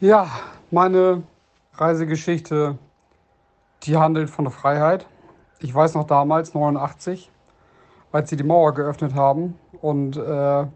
[0.00, 0.30] Ja,
[0.70, 1.22] meine
[1.72, 2.76] Reisegeschichte,
[3.84, 5.06] die handelt von der Freiheit.
[5.60, 7.30] Ich weiß noch damals, 89,
[8.12, 10.66] als sie die Mauer geöffnet haben und äh,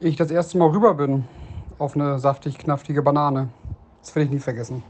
[0.00, 1.24] ich das erste Mal rüber bin
[1.78, 3.48] auf eine saftig knaftige Banane.
[4.00, 4.82] Das werde ich nie vergessen.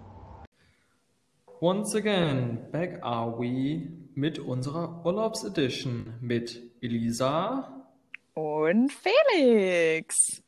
[1.61, 7.87] Once again, back are we mit unserer Urlaubsedition mit Elisa
[8.35, 10.43] und Felix.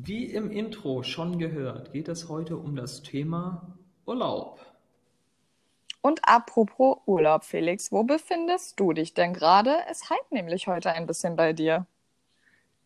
[0.00, 4.64] Wie im Intro schon gehört, geht es heute um das Thema Urlaub.
[6.02, 9.74] Und apropos Urlaub, Felix, wo befindest du dich denn gerade?
[9.90, 11.84] Es heilt nämlich heute ein bisschen bei dir.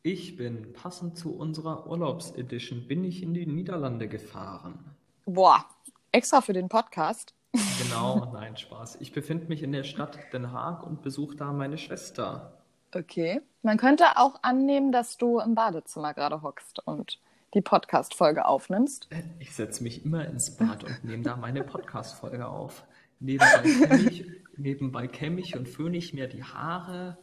[0.02, 4.96] Ich bin, passend zu unserer Urlaubsedition, bin ich in die Niederlande gefahren.
[5.26, 5.66] Boah,
[6.12, 7.34] extra für den Podcast?
[7.82, 8.96] Genau, nein, Spaß.
[9.02, 12.61] Ich befinde mich in der Stadt Den Haag und besuche da meine Schwester.
[12.94, 13.40] Okay.
[13.62, 17.20] Man könnte auch annehmen, dass du im Badezimmer gerade hockst und
[17.54, 19.08] die Podcast-Folge aufnimmst.
[19.38, 22.84] Ich setze mich immer ins Bad und nehme da meine Podcast-Folge auf.
[23.20, 24.26] Nebenbei kämme ich,
[24.56, 27.18] nebenbei ich und föhne ich mir die Haare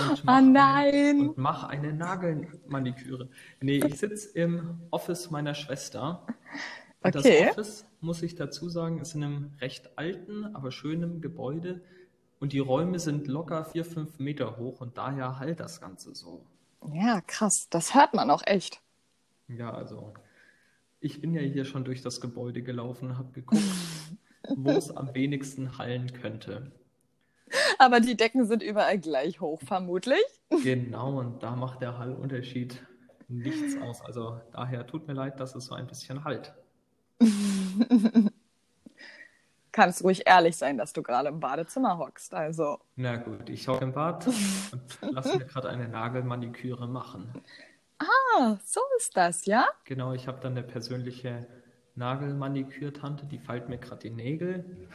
[0.00, 3.28] und mache oh eine, mach eine Nagelmaniküre.
[3.60, 6.26] Nee, ich sitze im Office meiner Schwester.
[7.02, 7.46] Und okay.
[7.46, 11.80] das Office, muss ich dazu sagen, ist in einem recht alten, aber schönen Gebäude
[12.44, 16.44] und die Räume sind locker vier, fünf Meter hoch und daher halt das Ganze so.
[16.92, 17.68] Ja, krass.
[17.70, 18.82] Das hört man auch echt.
[19.48, 20.12] Ja, also
[21.00, 23.62] ich bin ja hier schon durch das Gebäude gelaufen, habe geguckt,
[24.56, 26.70] wo es am wenigsten hallen könnte.
[27.78, 30.20] Aber die Decken sind überall gleich hoch, vermutlich.
[30.50, 32.78] Genau, und da macht der Hallunterschied
[33.28, 34.02] nichts aus.
[34.02, 36.52] Also daher tut mir leid, dass es so ein bisschen halt.
[39.74, 42.32] kannst ruhig ehrlich sein, dass du gerade im Badezimmer hockst.
[42.32, 42.78] Also.
[42.94, 47.28] Na gut, ich hocke im Bad und lass mir gerade eine Nagelmaniküre machen.
[47.98, 49.66] Ah, so ist das, ja?
[49.84, 51.46] Genau, ich habe dann eine persönliche
[51.96, 54.88] Nagelmanikürtante, die feilt mir gerade die Nägel.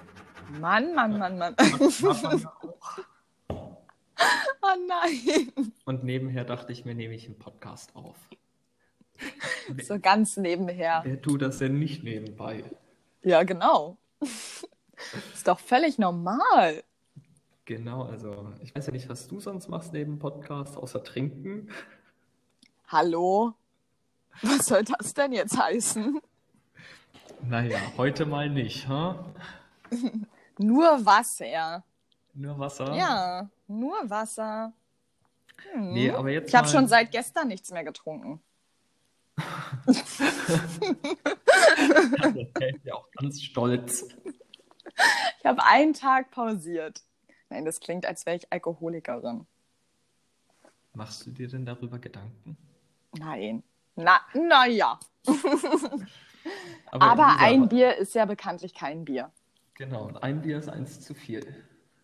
[0.60, 1.56] Mann, Mann, Mann, Mann.
[3.50, 3.76] oh
[4.88, 5.74] nein.
[5.86, 8.16] Und nebenher dachte ich mir, nehme ich einen Podcast auf.
[9.84, 11.02] So ganz nebenher.
[11.04, 12.64] Wer tut das denn nicht nebenbei?
[13.22, 13.98] Ja, genau.
[15.34, 16.84] ist doch völlig normal.
[17.66, 21.70] Genau, also ich weiß ja nicht, was du sonst machst neben Podcast, außer trinken.
[22.88, 23.54] Hallo?
[24.42, 26.20] Was soll das denn jetzt heißen?
[27.42, 29.24] Naja, heute mal nicht, ha?
[30.58, 31.84] Nur Wasser.
[32.34, 32.94] Nur Wasser?
[32.96, 34.74] Ja, nur Wasser.
[35.74, 35.94] Hm.
[35.94, 38.42] Nee, aber jetzt ich habe schon seit gestern nichts mehr getrunken.
[39.86, 40.20] Das
[42.60, 44.08] hält ja auch ganz stolz.
[45.40, 47.04] Ich habe einen Tag pausiert.
[47.50, 49.48] Nein, das klingt, als wäre ich Alkoholikerin.
[50.94, 52.58] Machst du dir denn darüber Gedanken?
[53.18, 53.64] Nein.
[53.96, 55.00] Na, naja.
[56.92, 59.32] Aber, Aber ein Bier ist ja bekanntlich kein Bier.
[59.76, 61.46] Genau, und ein Bier ist eins zu viel.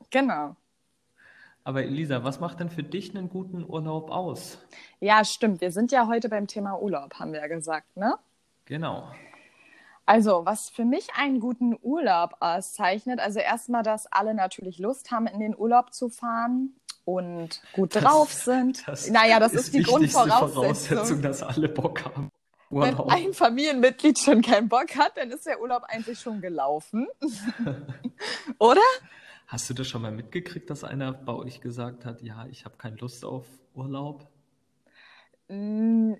[0.09, 0.55] Genau.
[1.67, 4.59] Aber Elisa, was macht denn für dich einen guten Urlaub aus?
[4.99, 5.61] Ja, stimmt.
[5.61, 8.13] Wir sind ja heute beim Thema Urlaub, haben wir ja gesagt, ne?
[8.65, 9.11] Genau.
[10.05, 15.25] Also, was für mich einen guten Urlaub auszeichnet, also erstmal, dass alle natürlich Lust haben,
[15.25, 18.87] in den Urlaub zu fahren und gut Das- drauf sind.
[18.87, 20.53] Das naja, das ist, die wichtigste Grundvoraussetzung.
[20.63, 22.29] Voraussetzung, dass alle Bock haben.
[22.69, 23.11] Wenn Urlaub.
[23.11, 27.07] ein Familienmitglied schon keinen Bock hat, dann ist der Urlaub eigentlich schon gelaufen.
[28.59, 28.81] Oder?
[29.47, 32.77] Hast du das schon mal mitgekriegt, dass einer bei euch gesagt hat, ja, ich habe
[32.77, 34.29] keine Lust auf Urlaub?
[35.49, 36.13] Mm,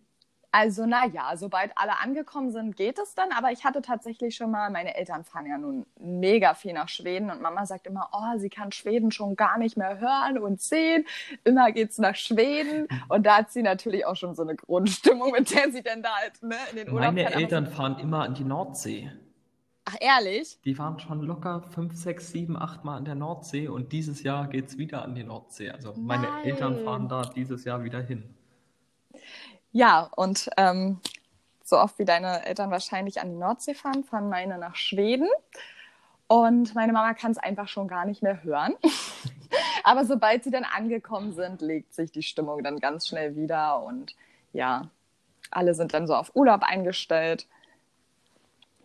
[0.52, 3.32] Also, naja, sobald alle angekommen sind, geht es dann.
[3.34, 7.30] Aber ich hatte tatsächlich schon mal, meine Eltern fahren ja nun mega viel nach Schweden
[7.32, 11.06] und Mama sagt immer, oh, sie kann Schweden schon gar nicht mehr hören und sehen.
[11.44, 12.88] Immer geht's nach Schweden.
[13.10, 16.16] Und da hat sie natürlich auch schon so eine Grundstimmung, mit der sie denn da
[16.16, 19.12] halt ne, in den Urlaub Meine Eltern fahren immer an die Nordsee.
[19.86, 20.60] Ach, ehrlich?
[20.66, 24.48] Die waren schon locker fünf, sechs, sieben, acht Mal an der Nordsee und dieses Jahr
[24.48, 25.70] geht's wieder an die Nordsee.
[25.70, 26.46] Also meine Nein.
[26.46, 28.24] Eltern fahren da dieses Jahr wieder hin.
[29.72, 31.00] Ja, und ähm,
[31.64, 35.28] so oft wie deine Eltern wahrscheinlich an die Nordsee fahren, fahren meine nach Schweden.
[36.28, 38.74] Und meine Mama kann es einfach schon gar nicht mehr hören.
[39.84, 43.84] Aber sobald sie dann angekommen sind, legt sich die Stimmung dann ganz schnell wieder.
[43.84, 44.16] Und
[44.52, 44.90] ja,
[45.52, 47.48] alle sind dann so auf Urlaub eingestellt.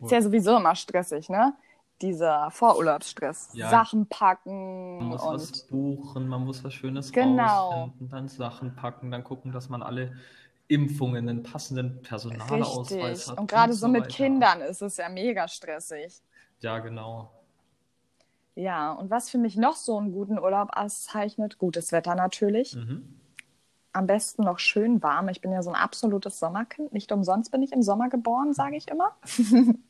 [0.02, 1.55] Ist ja sowieso immer stressig, ne?
[2.02, 3.50] Dieser Vorurlaubsstress.
[3.52, 3.69] Ja.
[3.69, 7.70] Sachen packen Man muss und was buchen, man muss was Schönes Genau.
[7.70, 10.17] rausfinden, dann Sachen packen, dann gucken, dass man alle
[10.69, 13.29] Impfungen, einen passenden Personalausweis richtig.
[13.29, 13.38] hat.
[13.38, 14.14] Und gerade so mit weiter.
[14.14, 16.23] Kindern ist es ja mega stressig.
[16.61, 17.31] Ja, genau.
[18.55, 22.76] Ja, und was für mich noch so einen guten Urlaub auszeichnet, gutes Wetter natürlich.
[22.76, 23.17] Mhm.
[23.93, 25.29] am besten noch schön warm.
[25.29, 26.93] Ich bin ja so ein absolutes Sommerkind.
[26.93, 29.17] Nicht umsonst bin ich im Sommer geboren, sage ich immer.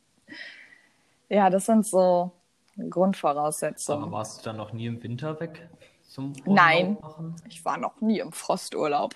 [1.28, 2.32] ja, das sind so
[2.88, 4.02] Grundvoraussetzungen.
[4.04, 5.68] Aber warst du dann noch nie im Winter weg?
[6.08, 6.98] Zum Urlaub Nein.
[7.00, 7.36] Machen?
[7.48, 9.14] Ich war noch nie im Frosturlaub.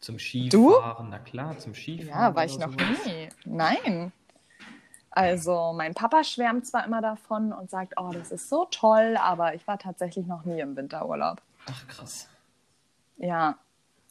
[0.00, 2.08] Zum Skifahren, na klar, zum Skifahren.
[2.08, 3.06] Ja, war ich noch sowas.
[3.06, 3.28] nie.
[3.44, 4.12] Nein.
[5.10, 9.54] Also, mein Papa schwärmt zwar immer davon und sagt, oh, das ist so toll, aber
[9.54, 11.42] ich war tatsächlich noch nie im Winterurlaub.
[11.66, 12.28] Ach krass.
[13.18, 13.58] Ja,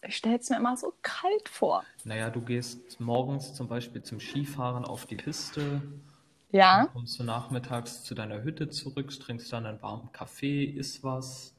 [0.01, 1.83] ich stelle es mir immer so kalt vor.
[2.03, 5.81] Naja, du gehst morgens zum Beispiel zum Skifahren auf die Piste,
[6.51, 11.03] Ja, dann kommst du nachmittags zu deiner Hütte zurück, trinkst dann einen warmen Kaffee, isst
[11.03, 11.55] was.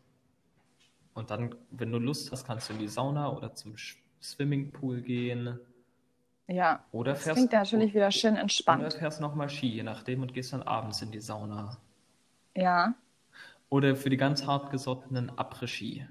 [1.15, 3.77] Und dann, wenn du Lust hast, kannst du in die Sauna oder zum
[4.23, 5.59] Swimmingpool gehen.
[6.49, 6.85] ja.
[6.93, 8.95] Oder Das fährst, klingt natürlich wieder schön oder entspannt.
[8.95, 11.79] fährst nochmal Ski, je nachdem, und gehst dann abends in die Sauna.
[12.55, 12.95] Ja.
[13.71, 16.07] Oder für die ganz hartgesottenen Après-Ski.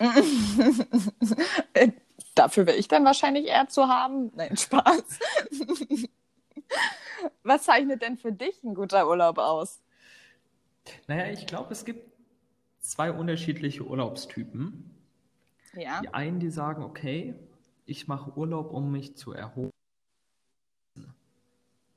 [1.74, 1.92] Äh,
[2.34, 4.32] Dafür wäre ich dann wahrscheinlich eher zu haben.
[4.34, 5.18] Nein, Spaß.
[7.42, 9.82] Was zeichnet denn für dich ein guter Urlaub aus?
[11.06, 12.12] Naja, ich glaube, es gibt
[12.80, 14.90] zwei unterschiedliche Urlaubstypen.
[15.74, 17.34] Ja, Die einen, die sagen, okay,
[17.86, 19.70] ich mache Urlaub, um mich zu erholen.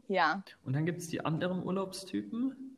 [0.07, 2.77] ja, Und dann gibt es die anderen Urlaubstypen,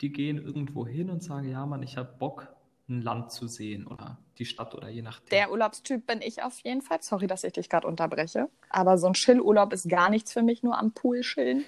[0.00, 2.55] die gehen irgendwo hin und sagen, ja, Mann, ich habe Bock,
[2.88, 5.30] ein Land zu sehen oder die Stadt oder je nachdem.
[5.30, 6.98] der Urlaubstyp bin ich auf jeden Fall.
[7.02, 8.48] Sorry, dass ich dich gerade unterbreche.
[8.70, 11.64] Aber so ein Chillurlaub ist gar nichts für mich, nur am Pool chillen.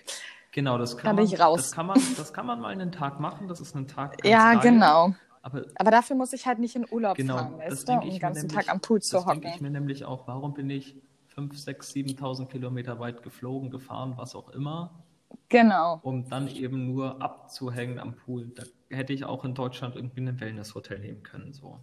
[0.53, 1.57] Genau, das Da kann bin man, ich raus.
[1.61, 4.55] Das kann man, das kann man mal einen Tag machen, das ist ein Tag Ja,
[4.55, 4.73] geil.
[4.73, 5.15] genau.
[5.43, 8.03] Aber Aber dafür muss ich halt nicht in Urlaub genau, fahren, das weißt du, denke
[8.03, 9.63] um ich den ganzen nämlich, Tag am Pool zu das denke ich hocken.
[9.65, 10.97] mir nämlich auch, warum bin ich
[11.29, 15.05] 5, 6, 7.000 Kilometer weit geflogen, gefahren, was auch immer,
[15.49, 16.01] Genau.
[16.03, 18.51] um dann eben nur abzuhängen am Pool.
[18.55, 21.53] Da hätte ich auch in Deutschland irgendwie ein Wellnesshotel nehmen können.
[21.53, 21.83] So.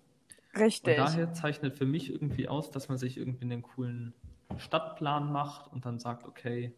[0.58, 0.98] Richtig.
[0.98, 4.14] Und daher zeichnet für mich irgendwie aus, dass man sich irgendwie einen coolen
[4.58, 6.74] Stadtplan macht und dann sagt, okay,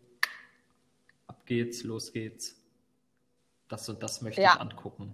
[1.27, 2.62] ab geht's, los geht's.
[3.68, 4.56] Das und das möchte Ja.
[4.56, 5.13] ich angucken.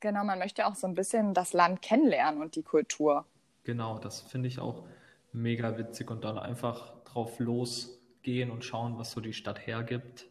[0.00, 3.24] Genau, man möchte auch so ein bisschen das Land kennenlernen und die Kultur.
[3.64, 4.84] Genau, das finde ich auch
[5.32, 10.26] mega witzig und dann einfach drauf losgehen und schauen, was so die Stadt hergibt.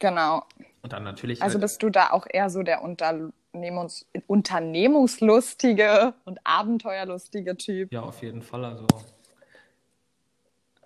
[0.00, 0.44] Genau.
[0.82, 6.40] Und dann natürlich Also halt, bist du da auch eher so der Unternehmungs unternehmungslustige und
[6.44, 7.92] abenteuerlustige Typ?
[7.92, 8.64] ja, auf jeden Fall.
[8.64, 8.86] Also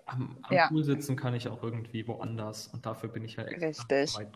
[0.05, 0.67] am, am Ja.
[0.67, 4.15] Pool sitzen kann ich auch irgendwie woanders und dafür bin ich halt extra Richtig.
[4.15, 4.29] weit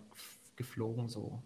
[0.56, 1.41] geflogen so.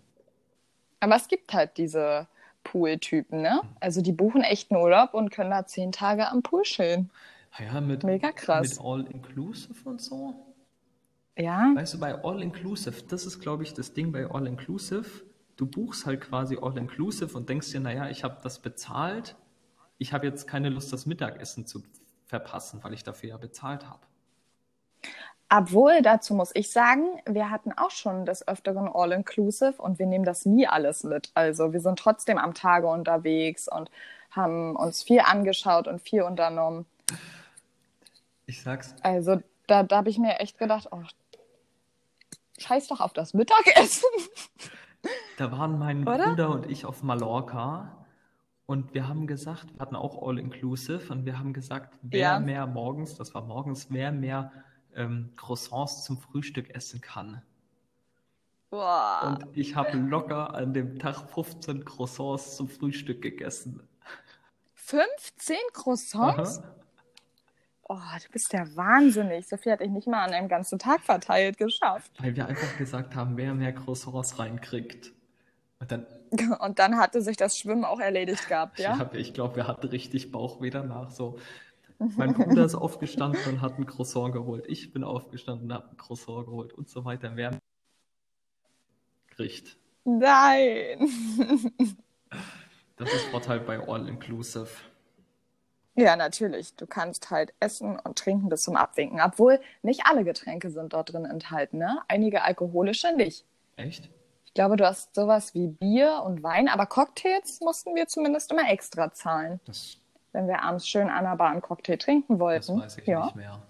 [1.00, 2.28] Aber es gibt halt diese
[2.64, 3.62] Pool-Typen, ne?
[3.80, 7.12] Also die buchen echten Urlaub und können da zehn Tage am Pool chillen.
[7.60, 8.70] Ja, mit, Mega krass.
[8.72, 10.45] mit All-Inclusive und so.
[11.38, 15.24] Ja, Weißt du, bei All-Inclusive, das ist, glaube ich, das Ding bei All-Inclusive.
[15.58, 19.36] Du buchst halt quasi All-Inclusive und denkst dir, naja, ich habe das bezahlt.
[19.98, 21.84] Ich habe jetzt keine Lust, das Mittagessen zu
[22.26, 24.02] verpassen, weil ich dafür ja bezahlt habe.
[25.50, 30.26] obwohl dazu muss ich sagen, wir hatten auch schon des Öfteren All-Inclusive und wir nehmen
[30.26, 31.32] das nie alles mit.
[31.36, 33.90] Also wir sind trotzdem am Tage unterwegs und
[34.32, 36.86] haben uns viel angeschaut und viel unternommen.
[38.48, 41.02] Ich sag's, Also da, da habe ich mir echt gedacht, oh,
[42.58, 44.10] scheiß doch auf das Mittagessen.
[45.38, 46.30] da waren mein Oder?
[46.30, 48.06] Bruder und ich auf Mallorca
[48.66, 52.40] und wir haben gesagt, wir hatten auch All-Inclusive und wir haben gesagt, wer Ja.
[52.40, 54.52] mehr morgens, das war morgens, wer mehr
[54.96, 57.42] ähm, Croissants zum Frühstück essen kann.
[58.70, 59.38] Boah.
[59.44, 63.88] Und ich habe locker an dem Tag 15 Croissants zum Frühstück gegessen.
[64.74, 66.60] 15 Croissants?
[66.60, 66.76] Aha.
[67.88, 69.48] Oh, du bist ja wahnsinnig.
[69.48, 72.12] So viel hatte ich nicht mal an einem ganzen Tag verteilt geschafft.
[72.20, 75.14] Weil wir einfach gesagt haben, wer mehr Croissants reinkriegt.
[75.80, 76.08] Und dann,
[76.60, 78.98] Und dann hatte sich das Schwimmen auch erledigt gehabt, ja?
[78.98, 79.10] ja?
[79.14, 81.12] ich glaube, wir hatten richtig Bauchweh danach.
[81.12, 81.40] So.
[82.18, 84.66] Mein Bruder ist aufgestanden und hat ein Croissant geholt.
[84.68, 87.32] Ich bin aufgestanden und habe ein Croissant geholt und so weiter.
[87.36, 87.58] Wer
[89.30, 89.78] kriegt.
[90.04, 91.10] Nein.
[92.98, 94.70] Das ist Vorteil bei All Inclusive.
[95.96, 96.76] Ja, natürlich.
[96.76, 99.22] Du kannst halt essen und trinken bis zum Abwinken.
[99.22, 102.02] Obwohl nicht alle Getränke sind dort drin enthalten, ne?
[102.08, 103.46] Einige alkoholische nicht.
[103.78, 104.10] Echt?
[104.46, 108.70] Ich glaube, du hast sowas wie Bier und Wein, aber Cocktails mussten wir zumindest immer
[108.70, 109.98] extra zahlen, Das,
[110.34, 112.80] wenn wir abends schön an der Bar einen Cocktail trinken das wollten.
[112.80, 113.26] weiß ich ja.
[113.26, 113.62] nicht mehr.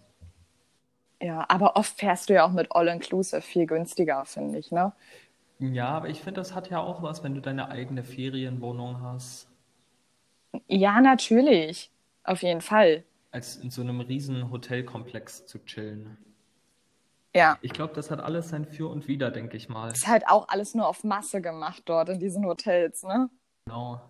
[1.21, 4.93] Ja, aber oft fährst du ja auch mit All-Inclusive viel günstiger, finde ich, ne?
[5.59, 9.47] Ja, aber ich finde, das hat ja auch was, wenn du deine eigene Ferienwohnung hast.
[10.67, 11.91] Ja, natürlich.
[12.25, 13.05] Auf jeden Fall.
[13.29, 16.17] als in so einem riesen Hotelkomplex zu chillen.
[17.33, 17.59] Ja.
[17.59, 19.95] Ich glaube, das hat alles sein Für und Wider, denke ich mal.
[19.95, 23.29] Ist halt auch alles nur auf Masse gemacht dort in diesen Hotels, ne?
[23.67, 24.01] Genau.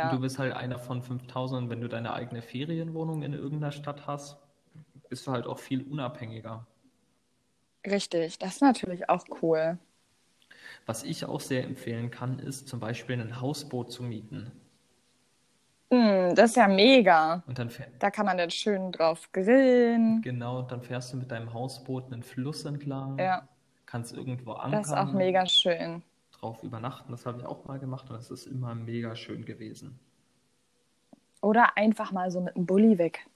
[0.00, 3.32] Und du Ja, bist halt einer von 5000 und wenn du deine eigene Ferienwohnung in
[3.32, 4.36] irgendeiner Stadt hast,
[5.08, 6.66] bist du halt auch viel unabhängiger.
[7.86, 8.38] richtig.
[8.38, 9.78] Das ist natürlich auch cool.
[10.86, 14.50] Was ich auch sehr empfehlen kann, ist zum Beispiel ein Hausboot zu mieten.
[15.94, 17.42] Hm, das ist ja mega.
[17.46, 20.20] Und dann Da kann man dann schön drauf grillen.
[20.22, 23.46] genau, dann fährst du mit deinem Hausboot einen Fluss entlang, Ja,
[23.86, 26.02] kannst irgendwo das ist auch ankern, mega schön.
[26.32, 27.12] drauf übernachten.
[27.12, 29.98] Das habe ich auch mal gemacht und das ist immer mega schön gewesen.
[31.40, 33.26] Oder einfach mal so mit dem Bulli weg.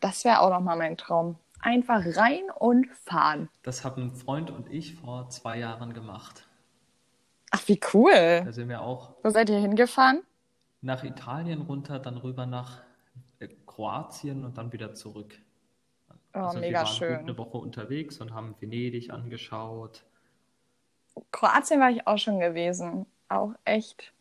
[0.00, 1.36] Das wäre auch noch mal mein Traum.
[1.60, 3.48] Einfach rein und fahren.
[3.62, 6.46] Das haben ein Freund und ich vor zwei Jahren gemacht.
[7.50, 8.42] Ach, wie cool.
[8.44, 10.20] Da sind wir auch Wo seid ihr hingefahren?
[10.80, 12.82] Nach Italien runter, dann rüber nach
[13.38, 15.38] äh, Kroatien und dann wieder zurück.
[16.34, 17.18] Oh, Also wir mega waren gut schön.
[17.20, 20.04] eine Woche unterwegs und haben Venedig angeschaut.
[21.32, 23.06] Kroatien war ich auch schon gewesen.
[23.28, 24.12] Auch echt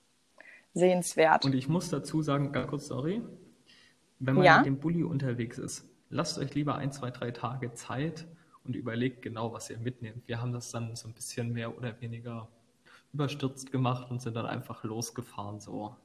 [0.74, 1.46] sehenswert.
[1.46, 3.22] Und ich muss dazu sagen, ganz kurz, sorry,
[4.20, 4.58] wenn man Ja?
[4.58, 8.28] mit dem Bulli unterwegs ist, lasst euch lieber ein, zwei, drei Tage Zeit
[8.64, 10.28] und überlegt genau, was ihr mitnehmt.
[10.28, 12.48] Wir haben das dann so ein bisschen mehr oder weniger
[13.14, 15.96] überstürzt gemacht und sind dann einfach losgefahren so.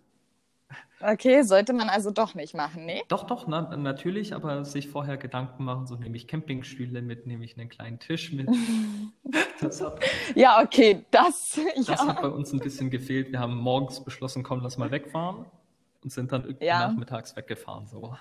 [1.00, 3.02] Okay, sollte man also doch nicht machen, ne?
[3.08, 7.44] Doch, doch, na, natürlich, aber sich vorher Gedanken machen, so nehme ich Campingstühle mit, nehme
[7.44, 8.48] ich einen kleinen Tisch mit.
[9.62, 10.00] Hat,
[10.34, 12.06] Ja, okay, das, das ja.
[12.06, 13.32] hat bei uns ein bisschen gefehlt.
[13.32, 15.46] Wir haben morgens beschlossen, komm, lass mal wegfahren
[16.02, 16.88] und sind dann irgendwie Ja.
[16.88, 18.14] nachmittags weggefahren so.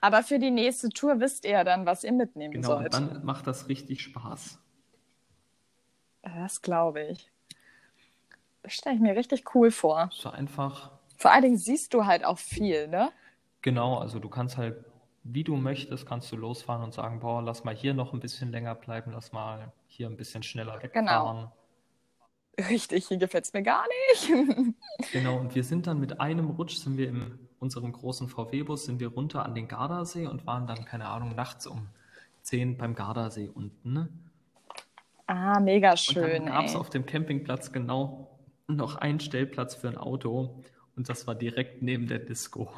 [0.00, 2.92] Aber für die nächste Tour wisst ihr ja dann, was ihr mitnehmen Genau, sollt.
[2.92, 4.58] dann macht das richtig Spaß.
[6.22, 7.30] Das glaube ich.
[8.62, 10.10] Das stelle ich mir richtig cool vor.
[10.12, 10.90] So einfach,
[11.20, 13.10] Vor allen Dingen siehst du halt auch viel, ne?
[13.60, 14.82] genau, also du kannst halt,
[15.22, 18.50] wie du möchtest, kannst du losfahren und sagen, boah, lass mal hier noch ein bisschen
[18.50, 21.34] länger bleiben, lass mal hier ein bisschen schneller Genau.
[21.34, 21.52] wegfahren.
[22.70, 24.30] Richtig, hier gefällt es mir gar nicht.
[25.12, 29.00] Genau, und wir sind dann mit einem Rutsch, sind wir in unserem großen VW-Bus, sind
[29.00, 31.88] wir runter an den Gardasee und waren dann, keine Ahnung, nachts um
[32.42, 34.30] 10 beim Gardasee unten.
[35.26, 39.88] Ah, mega Und schön, dann gab es auf dem Campingplatz genau noch einen Stellplatz für
[39.88, 40.62] ein Auto
[41.00, 42.70] und das war direkt neben der Disco.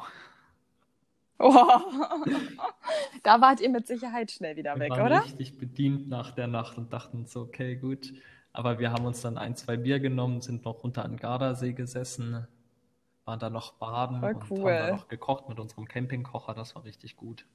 [1.39, 1.53] Oh.
[3.23, 5.23] Da wart ihr mit Sicherheit schnell wieder Wir weg, waren oder?
[5.25, 8.13] richtig bedient nach der Nacht und dachten uns so, okay, gut.
[8.53, 12.47] Aber wir haben uns dann ein, zwei Bier genommen, sind noch runter an Gardasee gesessen,
[13.25, 16.53] waren da noch baden Voll und haben da noch gekocht mit unserem Campingkocher.
[16.53, 17.45] Das war richtig gut.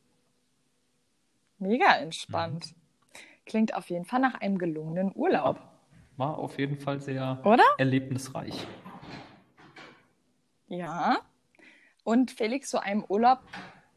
[1.58, 2.75] Mega entspannt.
[3.46, 5.60] Klingt auf jeden Fall nach einem gelungenen Urlaub,
[6.18, 7.64] War auf jeden Fall sehr oder?
[7.78, 8.66] erlebnisreich.
[10.68, 11.18] Ja.
[12.04, 13.40] Und Felix, zu einem Urlaub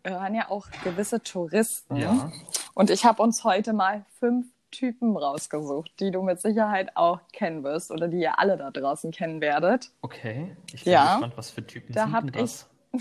[0.04, 1.96] gehören ja auch gewisse Touristen.
[1.96, 2.32] Ja.
[2.74, 7.64] Und ich habe uns heute mal fünf Typen rausgesucht, die du mit Sicherheit auch kennen
[7.64, 9.92] wirst oder die ihr alle da draußen kennen werdet.
[10.02, 10.56] Okay.
[10.74, 11.14] Ich bin Ja.
[11.14, 12.70] gespannt, was für Typen Da sind hab das?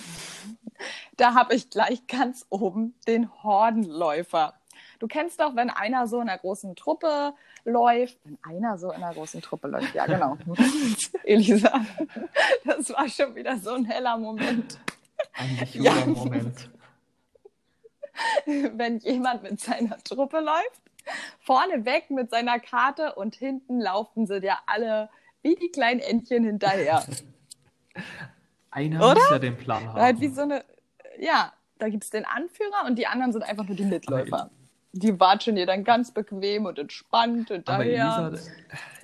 [1.17, 4.55] Da habe ich gleich ganz oben den Hordenläufer.
[4.99, 8.19] Du kennst doch, wenn einer so in einer großen Truppe läuft.
[8.25, 10.37] Wenn einer so in einer großen Truppe läuft, ja genau.
[11.25, 11.73] Elisa,
[12.65, 14.79] das war schon wieder so ein heller Moment.
[15.35, 15.93] Ein Ja.
[16.07, 16.71] Moment.
[18.75, 20.83] wenn jemand mit seiner Truppe läuft,
[21.41, 25.09] vorne weg mit seiner Karte und hinten laufen sie dir alle
[25.43, 27.03] wie die kleinen Entchen hinterher.
[28.71, 29.15] Einer Oder?
[29.15, 30.01] muss ja den Plan haben.
[30.01, 30.65] halt wie so eine,
[31.19, 34.51] ja, da gibt es den Anführer und die anderen sind einfach nur die Mitläufer.
[34.93, 38.27] Die watschen dir dann ganz bequem und entspannt Aber hinterher.
[38.27, 38.53] Elisa,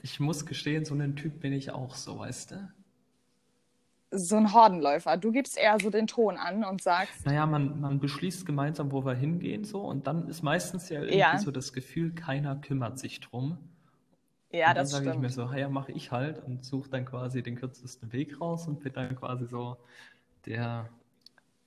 [0.03, 2.69] ich muss gestehen, so ein Typ bin ich auch so, weißt du?
[4.13, 5.17] So ein Hordenläufer.
[5.17, 9.05] Du gibst eher so den Ton an und sagst, Naja, man, man beschließt gemeinsam, wo
[9.05, 11.39] wir hingehen, so, und dann ist meistens ja irgendwie Ja.
[11.39, 13.59] so das Gefühl, keiner kümmert sich drum.
[14.53, 17.05] ja, und dann das sage ich mir so, ja, mache ich halt und suche dann
[17.05, 19.77] quasi den kürzesten Weg raus und bin dann quasi so
[20.47, 20.89] der,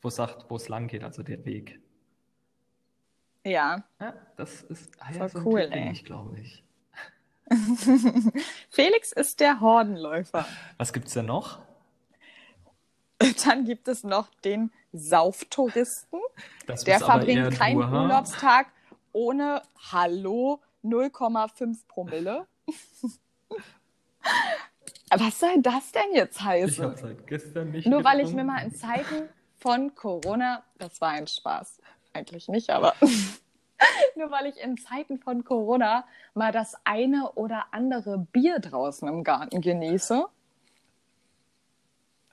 [0.01, 1.79] wo sagt, wo es lang geht, also der Weg.
[3.45, 3.83] Ja.
[3.99, 5.91] Ja, das ist Voll so cool, ey.
[5.91, 6.63] ich, glaube ich.
[8.69, 10.45] Felix ist der Hordenläufer.
[10.77, 11.59] Was gibt's denn noch?
[13.45, 16.19] Dann gibt es noch den Sauftouristen.
[16.67, 18.01] Das Der verbringt keinen du, ha?
[18.03, 18.67] Urlaubstag
[19.13, 22.47] ohne Hallo 0,5 Promille.
[25.11, 26.95] Was soll das denn jetzt Ich habe heißen?
[26.97, 28.45] seit gestern nicht Nur weil ich mir getrunken.
[28.45, 31.79] mal in Zeiten von Corona, das war ein Spaß,
[32.13, 32.93] eigentlich nicht, aber
[34.15, 39.23] nur weil ich in Zeiten von Corona mal das eine oder andere Bier draußen im
[39.23, 40.25] Garten genieße.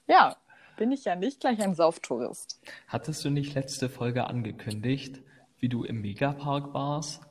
[0.09, 0.37] Ja,
[0.77, 2.61] bin ich ja nicht gleich ein Sauftourist.
[2.89, 5.21] Hattest du nicht letzte Folge angekündigt,
[5.59, 7.23] wie du im Megapark warst?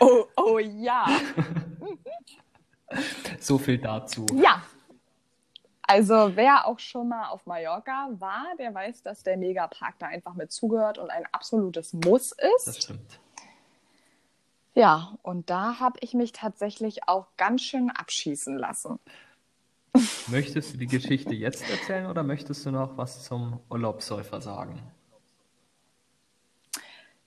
[0.00, 1.06] Oh, oh ja.
[3.38, 4.24] So viel dazu.
[4.34, 4.62] Ja.
[5.88, 10.34] Also wer auch schon mal auf Mallorca war, der weiß, dass der Megapark da einfach
[10.34, 12.66] mit zugehört und ein absolutes Muss ist.
[12.66, 13.18] Das stimmt.
[14.74, 18.98] Ja, und da habe ich mich tatsächlich auch ganz schön abschießen lassen.
[20.26, 24.82] Möchtest du die Geschichte jetzt erzählen oder möchtest du noch was zum Urlaubssäufer sagen?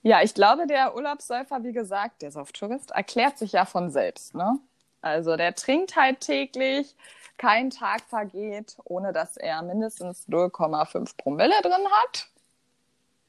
[0.03, 4.36] Ja, ich glaube, der Urlaubssäufer, wie gesagt, der Sauftourist, erklärt sich ja von selbst.
[4.36, 4.60] Ne?
[5.01, 6.96] Also der trinkt halt täglich,
[7.38, 12.28] kein Tag vergeht, ohne dass er mindestens 0,5 Promille drin hat.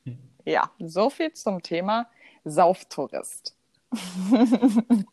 [0.05, 0.19] Hm.
[0.45, 2.09] Ja, so viel zum Thema
[2.45, 3.57] Sauftourist.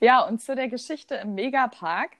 [0.00, 2.10] ja, und zu der Geschichte im Megapark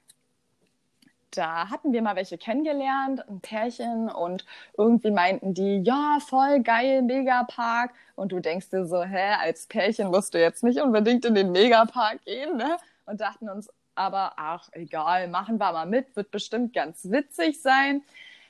[1.30, 4.44] da hatten wir mal welche kennengelernt, ein Pärchen, und
[4.76, 7.92] irgendwie meinten die, ja, voll geil, Megapark.
[8.16, 11.52] Und du denkst dir so, hä, als Pärchen musst du jetzt nicht unbedingt in den
[11.52, 12.76] Megapark gehen, ne?
[13.06, 18.02] Und dachten uns aber, ach, egal, machen wir mal mit, wird bestimmt ganz witzig sein.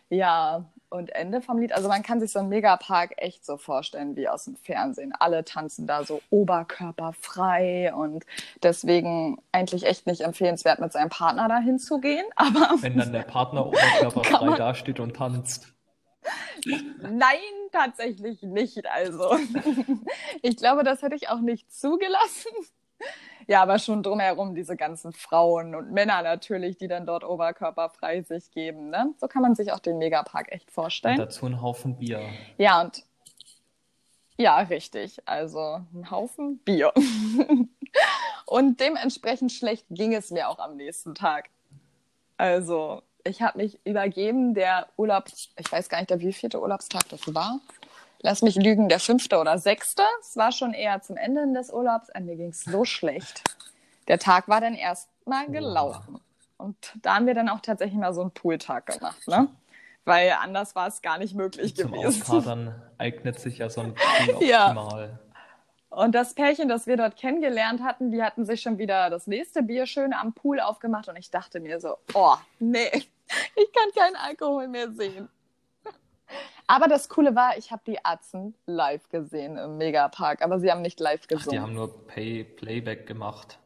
[0.09, 1.73] Ja, und Ende vom Lied.
[1.73, 5.13] Also man kann sich so einen Megapark echt so vorstellen wie aus dem Fernsehen.
[5.19, 8.27] Alle tanzen da so oberkörperfrei und
[8.63, 12.27] deswegen eigentlich echt nicht empfehlenswert, mit seinem Partner dahin zu gehen.
[12.37, 14.59] Aber wenn dann der Partner oberkörperfrei man...
[14.59, 15.73] dasteht und tanzt.
[17.01, 17.39] Nein,
[17.73, 18.87] tatsächlich nicht.
[18.87, 19.39] Also
[20.43, 22.51] ich glaube, das hätte ich auch nicht zugelassen.
[23.47, 28.51] Ja, aber schon drumherum diese ganzen Frauen und Männer natürlich, die dann dort oberkörperfrei sich
[28.51, 28.91] geben.
[28.91, 29.15] Ne?
[29.19, 31.19] So kann man sich auch den Megapark echt vorstellen.
[31.19, 32.23] Und dazu ein Haufen Bier.
[32.59, 33.05] Ja, und
[34.37, 35.19] ja, richtig.
[35.27, 36.93] Also ein Haufen Bier.
[38.47, 41.51] und dementsprechend schlecht ging es mir auch am nächsten Tag.
[42.37, 47.35] Also, ich habe mich übergeben, der Urlaub, ich weiß gar nicht, der wievielte Urlaubstag das
[47.35, 47.61] war
[48.23, 50.03] lass mich lügen, der fünfte oder sechste.
[50.21, 52.09] Es war schon eher zum Ende des Urlaubs.
[52.15, 53.43] Und mir ging es so schlecht.
[54.09, 56.15] Der Tag war dann erst mal gelaufen.
[56.15, 56.21] Wow.
[56.59, 59.49] Und da haben wir dann auch tatsächlich mal so einen Pooltag gemacht, ne?
[60.05, 62.23] Weil anders war es gar nicht möglich Zum gewesen.
[62.23, 63.95] Zum Auskadern eignet sich ja so ein
[64.27, 65.19] Pool optimal.
[65.19, 65.19] Ja.
[65.91, 69.63] Und das Pärchen, das wir dort kennengelernt hatten, die hatten sich schon wieder das nächste
[69.63, 74.17] Bier schön am Pool aufgemacht und ich dachte mir so, oh, nee, ich kann keinen
[74.17, 75.29] Alkohol mehr sehen.
[76.71, 80.83] Aber das Coole war, ich habe die Atzen live gesehen im Megapark, aber sie haben
[80.83, 81.49] nicht live gesungen.
[81.49, 83.59] Ach, die haben nur Pay Playback gemacht.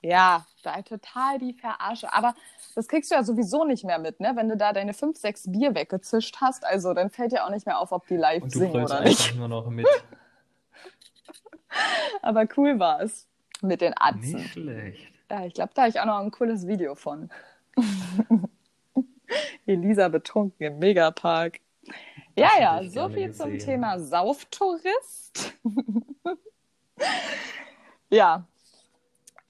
[0.00, 2.12] Ja, da total die Verarsche.
[2.12, 2.34] Aber
[2.74, 4.32] das kriegst du ja sowieso nicht mehr mit, ne?
[4.34, 7.66] Wenn du da deine fünf, sechs Bier weggezischt hast, also dann fällt dir auch nicht
[7.66, 9.36] mehr auf, ob die live Und du singen oder nicht.
[9.36, 9.86] nur noch mit.
[12.20, 13.28] Aber cool war es
[13.60, 14.38] mit den Atzen.
[14.38, 15.12] Nicht schlecht.
[15.30, 17.30] Ja, ich glaube, da habe ich auch noch ein cooles Video von.
[19.66, 21.60] Elisa betrunken im Megapark.
[22.36, 23.34] Ja, ja, so viel gesehen.
[23.34, 25.54] zum Thema Sauftourist.
[28.10, 28.44] ja,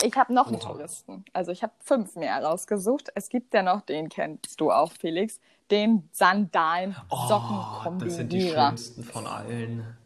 [0.02, 0.60] ich habe noch einen.
[0.60, 1.24] Touristen.
[1.32, 3.10] Also ich habe fünf mehr rausgesucht.
[3.14, 5.40] Es gibt ja noch, den kennst du auch, Felix,
[5.70, 7.86] den Sandalen-Sockenkombinierer.
[7.86, 9.96] Oh, das sind die schönsten von allen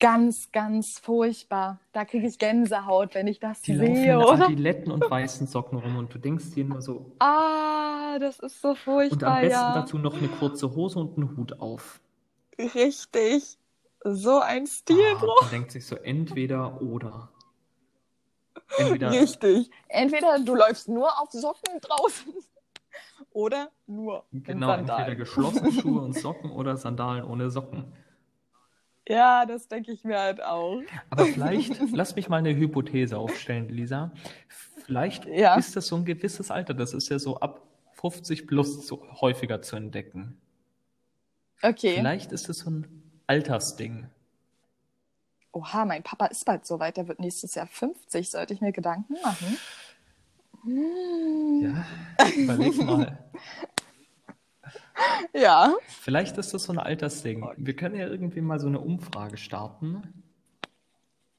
[0.00, 1.78] ganz, ganz furchtbar.
[1.92, 3.88] Da kriege ich Gänsehaut, wenn ich das die sehe.
[3.88, 7.12] Die laufen Adiletten und weißen Socken rum und du denkst dir nur so.
[7.20, 9.16] Ah, das ist so furchtbar.
[9.16, 9.74] Und am besten ja.
[9.74, 12.00] dazu noch eine kurze Hose und einen Hut auf.
[12.58, 13.58] Richtig.
[14.02, 15.36] So ein Stilbruch.
[15.40, 17.30] Ah, man denkt sich so entweder oder.
[18.78, 19.70] Entweder Richtig.
[19.88, 22.32] Entweder du läufst nur auf Socken draußen
[23.32, 24.88] oder nur genau, in Sandalen.
[24.88, 27.92] entweder geschlossene Schuhe und Socken oder Sandalen ohne Socken.
[29.08, 30.82] Ja, das denke ich mir halt auch.
[31.10, 34.12] Aber vielleicht, lass mich mal eine Hypothese aufstellen, Lisa.
[34.84, 35.56] Vielleicht ja.
[35.56, 36.74] ist das so ein gewisses Alter.
[36.74, 37.60] Das ist ja so ab
[38.00, 40.40] 50 plus so häufiger zu entdecken.
[41.62, 41.94] Okay.
[41.94, 42.86] Vielleicht ist das so ein
[43.26, 44.08] Altersding.
[45.52, 46.96] Oha, mein Papa ist bald so weit.
[46.96, 48.30] Der wird nächstes Jahr 50.
[48.30, 49.58] Sollte ich mir Gedanken machen?
[51.62, 51.86] Ja,
[52.36, 53.18] überleg mal.
[55.34, 55.74] Ja.
[55.86, 57.46] Vielleicht ist das so ein Altersding.
[57.56, 60.02] Wir können ja irgendwie mal so eine Umfrage starten.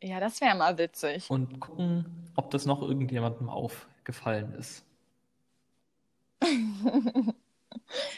[0.01, 1.29] Ja, das wäre mal witzig.
[1.29, 4.83] Und gucken, ob das noch irgendjemandem aufgefallen ist.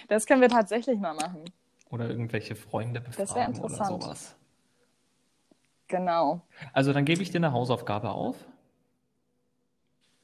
[0.07, 1.45] das können wir tatsächlich mal machen.
[1.89, 3.91] Oder irgendwelche Freunde befragen das wäre interessant.
[3.91, 4.35] oder sowas.
[5.87, 6.41] Genau.
[6.71, 8.35] Also dann gebe ich dir eine Hausaufgabe auf.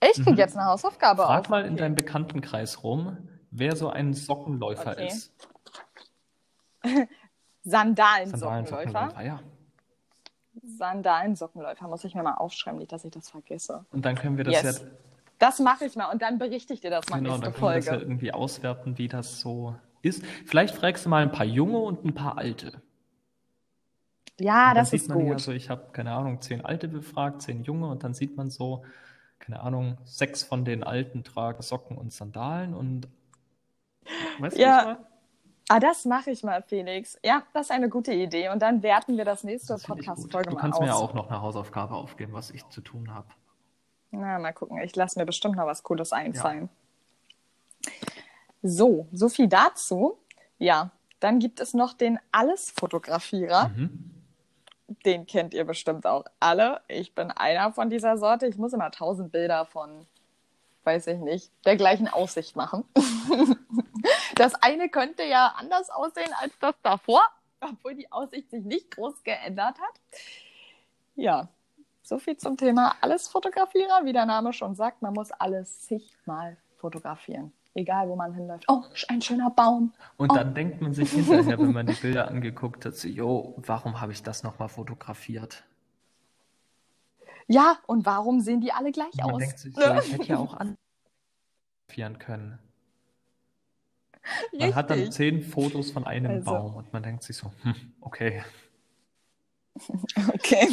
[0.02, 0.38] Ich kriege mhm.
[0.38, 1.46] jetzt eine Hausaufgabe Frag auf.
[1.46, 3.18] Frag mal in deinem Bekanntenkreis rum,
[3.52, 5.08] wer so ein Sockenläufer okay.
[5.08, 5.34] ist.
[7.64, 9.22] Sandalen-Sockenläufer.
[9.22, 9.40] ja.
[10.64, 13.86] Sandalen-Sockenläufer muss ich mir mal aufschreiben, nicht, dass ich das vergesse.
[13.92, 14.82] Und dann können wir das yes.
[14.82, 14.88] ja.
[15.40, 17.60] Das mache ich mal und dann berichte ich dir das mal genau, nächste dann können
[17.62, 17.86] Folge.
[17.86, 20.24] Wir das ja irgendwie auswerten, wie das so ist.
[20.46, 22.82] Vielleicht fragst du mal ein paar Junge und ein paar Alte.
[24.40, 25.24] Ja, das ist gut.
[25.24, 28.50] Ja so, ich habe keine Ahnung, zehn Alte befragt, zehn Junge und dann sieht man
[28.50, 28.84] so,
[29.40, 33.08] keine Ahnung, sechs von den Alten tragen Socken und Sandalen und
[34.40, 34.80] Weißt Ja.
[34.82, 35.06] du, meine?
[35.72, 37.20] Ah, das mache ich mal, Felix.
[37.24, 38.50] Ja, das ist eine gute Idee.
[38.50, 40.16] Und dann werten wir das nächste Das finde ich gut.
[40.16, 40.82] Podcast-Folge Du mal kannst aus.
[40.82, 43.28] mir ja auch noch eine Hausaufgabe aufgeben, was ich zu tun habe.
[44.12, 44.80] Na, mal gucken.
[44.82, 46.70] Ich lasse mir bestimmt noch was Cooles einfallen.
[48.62, 50.18] So, so viel dazu.
[50.58, 53.70] Ja, dann gibt es noch den Alles-Fotografierer.
[53.70, 54.12] Mhm.
[55.06, 56.82] Den kennt ihr bestimmt auch alle.
[56.88, 58.48] Ich bin einer von dieser Sorte.
[58.48, 60.08] Ich muss immer tausend Bilder von,
[60.84, 62.86] weiß ich nicht, der gleichen Aussicht machen.
[64.36, 67.22] Das eine könnte ja anders aussehen als das davor,
[67.60, 70.00] obwohl die Aussicht sich nicht groß geändert hat.
[71.16, 71.50] Ja,
[72.10, 74.02] so viel zum Thema Alles-Fotografierer.
[74.04, 77.54] Wie der Name schon sagt, man muss alles zigmal fotografieren.
[77.76, 78.66] Egal, wo man hinläuft.
[78.68, 79.94] Oh, ein schöner Baum.
[80.18, 80.36] Und Oh.
[80.36, 84.12] dann denkt man sich hinterher, wenn man die Bilder angeguckt hat, so, jo, warum habe
[84.12, 85.64] ich das nochmal fotografiert?
[87.48, 89.40] Ja, und warum sehen die alle gleich man aus?
[89.40, 90.76] denkt sich so, ich hätte ja auch an
[91.88, 92.60] fotografieren können.
[94.58, 95.16] Man hat dann Richtig.
[95.16, 96.52] zehn Fotos von einem Also.
[96.52, 98.44] Baum und man denkt sich so, hm, okay.
[100.34, 100.68] Okay,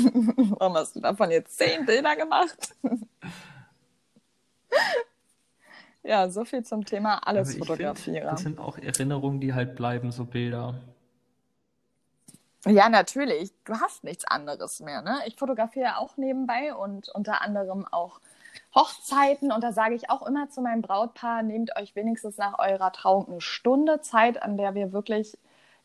[0.59, 2.75] warum hast du davon jetzt zehn Bilder gemacht?
[6.03, 8.31] Ja, so viel zum Thema Also ich find, Alles-Fotografierer.
[8.31, 10.75] das sind auch Erinnerungen, die halt bleiben, so Bilder.
[12.65, 13.53] Ja, natürlich.
[13.65, 15.03] Du hast nichts anderes mehr.
[15.03, 15.19] Ne?
[15.27, 18.21] Ich fotografiere auch nebenbei und unter anderem auch
[18.75, 19.53] Hochzeiten.
[19.53, 23.27] Und da sage ich auch immer zu meinem Brautpaar, nehmt euch wenigstens nach eurer Trauung
[23.29, 25.37] eine Stunde Zeit, an der wir wirklich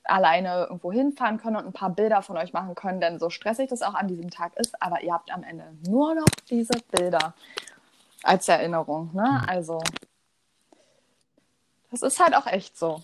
[0.04, 3.02] alleine irgendwo hinfahren können und ein paar Bilder von euch machen können.
[3.02, 6.16] Denn so stressig das auch an diesem Tag ist, aber ihr habt am Ende nur
[6.16, 7.34] noch diese Bilder
[8.24, 9.12] als Erinnerung.
[9.14, 9.24] Ne?
[9.24, 9.50] Mhm.
[9.50, 9.82] Also,
[11.92, 13.02] das ist halt auch echt so.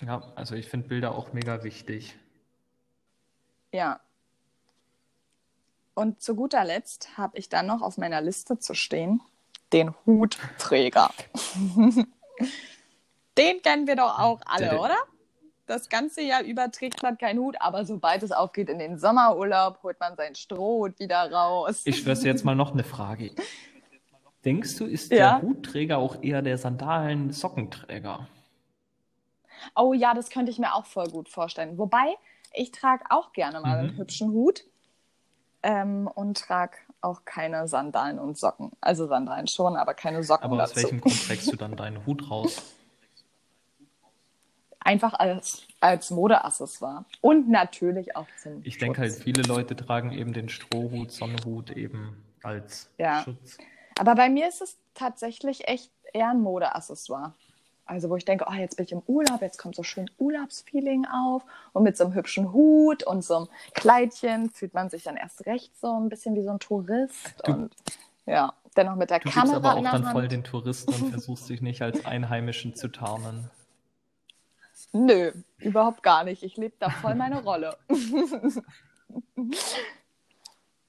[0.00, 2.16] Ja, also ich finde Bilder auch mega wichtig.
[3.72, 4.00] Ja.
[5.94, 9.20] Und zu guter Letzt habe ich dann noch auf meiner Liste zu stehen
[9.72, 11.10] den Hutträger.
[13.36, 14.96] Den kennen wir doch auch alle, Der- oder?
[15.68, 19.82] Das ganze Jahr über trägt man keinen Hut, aber sobald es aufgeht in den Sommerurlaub,
[19.82, 21.82] holt man seinen Strohhut wieder raus.
[21.84, 23.32] Ich schwör's jetzt mal noch eine Frage.
[24.46, 25.38] Denkst du, ist Ja.
[25.38, 28.26] der Hutträger auch eher der Sandalen-Sockenträger?
[29.76, 31.76] Oh ja, das könnte ich mir auch voll gut vorstellen.
[31.76, 32.16] Wobei,
[32.54, 33.98] ich trage auch gerne mal einen Mhm.
[33.98, 34.64] hübschen Hut
[35.62, 38.72] ähm, und trage auch keine Sandalen und Socken.
[38.80, 40.82] Also Sandalen schon, aber keine Socken Aber aus dazu.
[40.84, 42.62] welchem Grund trägst du dann deinen Hut raus?
[44.88, 47.04] Einfach als, als Modeaccessoire.
[47.20, 52.24] Und natürlich auch zum Ich denke halt, viele Leute tragen eben den Strohhut, Sonnenhut eben
[52.42, 53.22] als Ja.
[53.22, 53.58] Schutz.
[53.98, 57.34] Aber bei mir ist es tatsächlich echt eher ein Modeaccessoire.
[57.84, 61.06] Also wo ich denke, oh, jetzt bin ich im Urlaub, jetzt kommt so schön Urlaubsfeeling
[61.06, 61.42] auf
[61.74, 65.44] und mit so einem hübschen Hut und so einem Kleidchen fühlt man sich dann erst
[65.46, 67.74] recht so ein bisschen wie so ein Tourist Du- und
[68.26, 70.12] ja, dennoch mit der Du Kamera aber auch in der dann Hand.
[70.12, 73.50] voll den Touristen und versuchst dich nicht als Einheimischen zu tarnen.
[74.92, 76.42] Nö, überhaupt gar nicht.
[76.42, 77.76] Ich lebe da voll meine Rolle.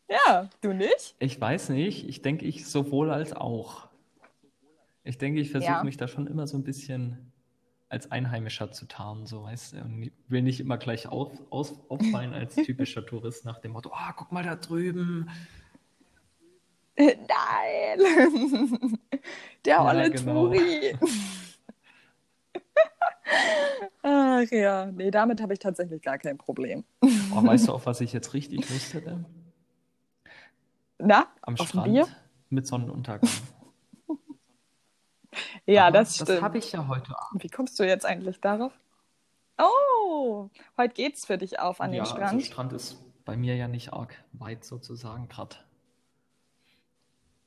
[0.09, 1.15] ja, du nicht?
[1.19, 3.88] Ich weiß nicht, ich denke, ich sowohl als auch.
[5.03, 5.83] Ich denke, ich versuche Ja.
[5.83, 7.31] mich da schon immer so ein bisschen
[7.89, 12.33] als Einheimischer zu tarnen, so weißt du, und will nicht immer gleich auf, aus, auffallen
[12.33, 15.29] als typischer Tourist nach dem Motto, ah, guck mal da drüben.
[16.97, 17.99] Nein.
[19.65, 20.47] Der Ja, olle genau.
[20.47, 20.97] Turi.
[24.01, 26.83] Ach ja, nee, damit habe ich tatsächlich gar kein Problem.
[27.01, 29.25] Oh, weißt du, auf was ich jetzt richtig Lust hätte?
[30.97, 32.15] Na, Am Strand
[32.49, 33.29] mit Sonnenuntergang.
[35.65, 36.29] Ja, Aber das stimmt.
[36.29, 37.43] Das habe ich ja heute Abend.
[37.43, 38.73] Wie kommst du jetzt eigentlich darauf?
[39.59, 42.33] Oh, heute geht's für dich auf an ja, den Strand.
[42.33, 45.55] also Strand ist bei mir ja nicht arg weit sozusagen gerade.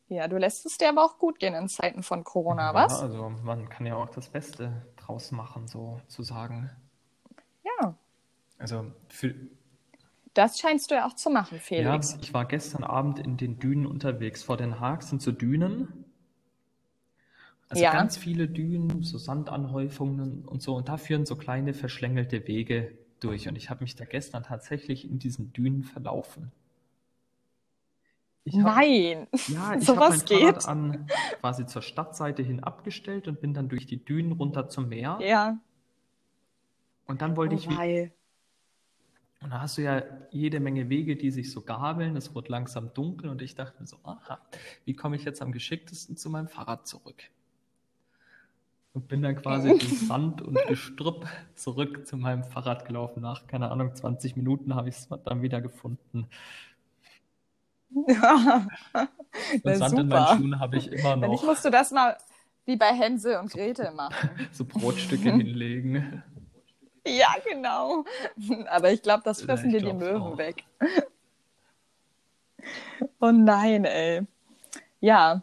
[0.08, 3.00] Ja, du lässt es dir aber auch gut gehen in Zeiten von Corona, Ja, was?
[3.00, 6.70] also man kann ja auch das Beste draus machen, sozusagen.
[7.64, 7.94] Ja,
[8.58, 9.34] Also für,
[10.34, 12.18] das scheinst du ja auch zu machen, ja, Felix.
[12.20, 14.42] ich war gestern Abend in den Dünen unterwegs.
[14.42, 16.04] Vor Den Haag sind so Dünen.
[17.68, 17.92] Also Ja.
[17.92, 20.76] ganz viele Dünen, so Sandanhäufungen und so.
[20.76, 23.48] Und da führen so kleine verschlängelte Wege durch.
[23.48, 26.52] Und ich habe mich da gestern tatsächlich in diesen Dünen verlaufen.
[28.46, 30.66] Hab- Nein, Ja, ich So habe mein Fahrrad geht?
[30.68, 31.07] an
[31.40, 35.18] quasi zur Stadtseite hin abgestellt und bin dann durch die Dünen runter zum Meer.
[35.22, 35.59] ja,
[37.07, 38.12] Und dann wollte oh, ich, wie- weil.
[39.42, 42.16] und da hast du ja jede Menge Wege, die sich so gabeln.
[42.16, 44.40] Es wurde langsam dunkel und ich dachte mir so, aha,
[44.87, 47.22] wie komme ich jetzt am geschicktesten zu meinem Fahrrad zurück?
[48.94, 53.22] Und bin dann quasi durch Sand und Gestrüpp zurück zu meinem Fahrrad gelaufen.
[53.22, 56.26] Nach, keine Ahnung, 20 Minuten habe ich es dann wieder gefunden.
[58.09, 58.66] Ja.
[59.62, 60.38] Und Sand in meinen.
[60.38, 61.42] Schuhen habe ich immer noch.
[61.42, 62.16] musst du das mal,
[62.64, 64.31] wie bei Hänsel und Gretel machen.
[64.52, 66.22] So Brotstücke hinlegen.
[67.07, 68.05] Ja, genau.
[68.68, 70.38] Aber ich glaube, das Ja, fressen ich dir die Möwen auch.
[70.38, 70.64] weg.
[73.18, 74.22] Oh nein, ey.
[75.00, 75.42] Ja,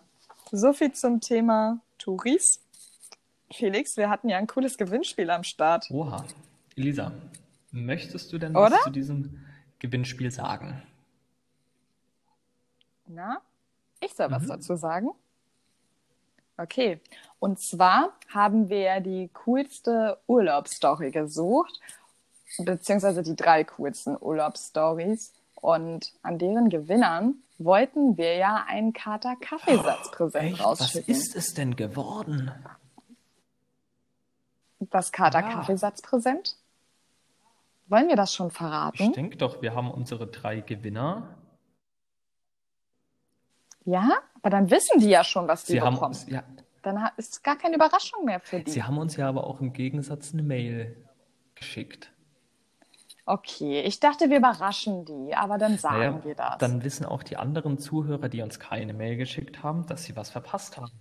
[0.52, 2.62] so viel zum Thema Touris.
[3.52, 5.88] Felix, wir hatten ja ein cooles Gewinnspiel am Start.
[5.92, 6.24] Oha.
[6.78, 7.12] Elisa,
[7.72, 8.72] möchtest du denn Oder?
[8.72, 9.46] was zu diesem
[9.80, 10.82] Gewinnspiel sagen?
[13.12, 13.42] Na,
[14.02, 14.48] ich soll was Mhm.
[14.50, 15.10] dazu sagen.
[16.58, 17.00] Okay,
[17.40, 21.80] und zwar haben wir die coolste Urlaubsstory gesucht,
[22.60, 25.34] beziehungsweise die drei coolsten Urlaubsstories.
[25.56, 30.60] Und an deren Gewinnern wollten wir ja einen Kater Kaffeesatzpräsent?
[30.60, 31.14] Was rausschicken.
[31.16, 32.52] ist es denn geworden?
[34.92, 35.50] das Kater Ja.
[35.52, 36.56] Kaffeesatzpräsent?
[37.88, 39.12] Wollen wir das schon Ich verraten?
[39.14, 41.36] denke doch, wir haben unsere drei Gewinner.
[43.90, 46.12] Ja, aber dann wissen die ja schon, was die Sie haben, bekommen.
[46.14, 46.44] uns, ja,
[46.84, 48.70] Dann ist es gar keine Überraschung mehr für die.
[48.72, 50.96] Sie haben uns ja aber auch im Gegensatz eine Mail
[51.56, 52.12] geschickt.
[53.26, 56.58] Okay, ich dachte, wir überraschen die, aber dann sagen Naja, wir das.
[56.58, 60.30] Dann wissen auch die anderen Zuhörer, die uns keine Mail geschickt haben, dass sie was
[60.32, 60.92] verpasst haben.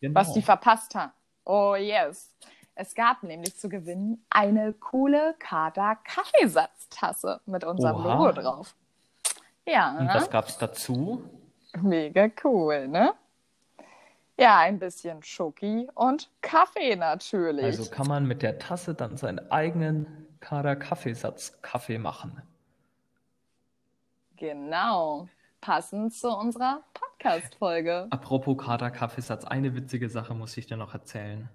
[0.00, 0.14] Genau.
[0.18, 1.12] was die verpasst haben.
[1.44, 2.34] Oh yes.
[2.74, 8.14] Es gab nämlich zu gewinnen eine coole Kater Kaffeesatztasse mit unserem Oha.
[8.14, 8.74] Logo drauf.
[9.66, 11.22] Ja, Und was gab es dazu?
[11.82, 13.12] Mega cool, ne?
[14.38, 17.64] Ja, ein bisschen Schoki und Kaffee natürlich.
[17.64, 22.42] Also kann man mit der Tasse dann seinen eigenen Kader Kaffeesatz Kaffee machen.
[24.36, 25.28] Genau.
[25.60, 28.08] Passend zu unserer Podcast-Folge.
[28.10, 31.48] Apropos Kader Kaffeesatz, eine witzige Sache muss ich dir noch erzählen.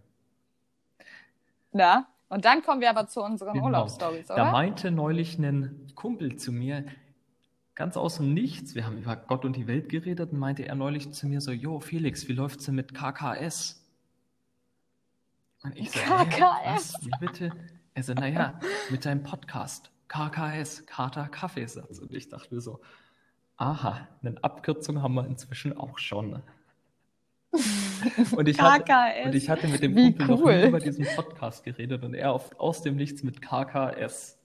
[1.71, 2.07] Na?
[2.29, 3.65] Und dann kommen wir aber zu unseren Genau.
[3.65, 4.51] Urlaubsstories, Da oder?
[4.51, 6.85] meinte neulich ein Kumpel zu mir,
[7.79, 10.75] ganz aus dem Nichts, wir haben über Gott und die Welt geredet, und meinte er
[10.75, 13.81] neulich zu mir so, Jo, Felix, wie läuft's denn mit KKS?
[15.63, 16.93] Und ich so, KKS?
[16.93, 17.05] was?
[17.05, 17.51] Wie bitte?
[17.93, 21.99] Er so, naja, mit deinem Podcast, KKS, Kater Kaffeesatz.
[21.99, 22.81] Und ich dachte mir so,
[23.55, 26.43] aha, eine Abkürzung haben wir inzwischen auch schon.
[28.31, 30.61] Und ich, hatte, und ich hatte mit dem Kumpel noch cool.
[30.61, 34.38] nie über diesen Podcast geredet und er auf, aus dem Nichts mit KKS.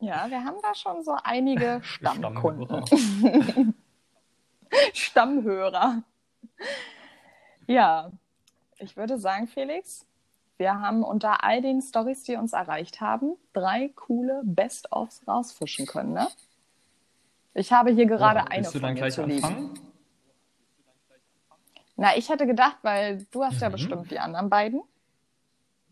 [0.00, 2.86] Ja, wir haben da schon so einige Stammkunden.
[2.86, 3.74] Stammhörer.
[4.92, 6.02] Stammhörer.
[7.66, 8.10] Ja,
[8.78, 10.06] ich würde sagen, Felix,
[10.58, 16.12] wir haben unter all den Stories, die uns erreicht haben, drei coole Best-ofs rausfischen können,
[16.12, 16.28] ne?
[17.54, 19.44] Ich habe hier gerade Oha, eine willst du von dann mir gleich zu liegen.
[19.44, 19.80] anfangen?
[21.96, 23.72] Na, ich hätte gedacht, weil du hast ja Mhm.
[23.72, 24.82] bestimmt die anderen beiden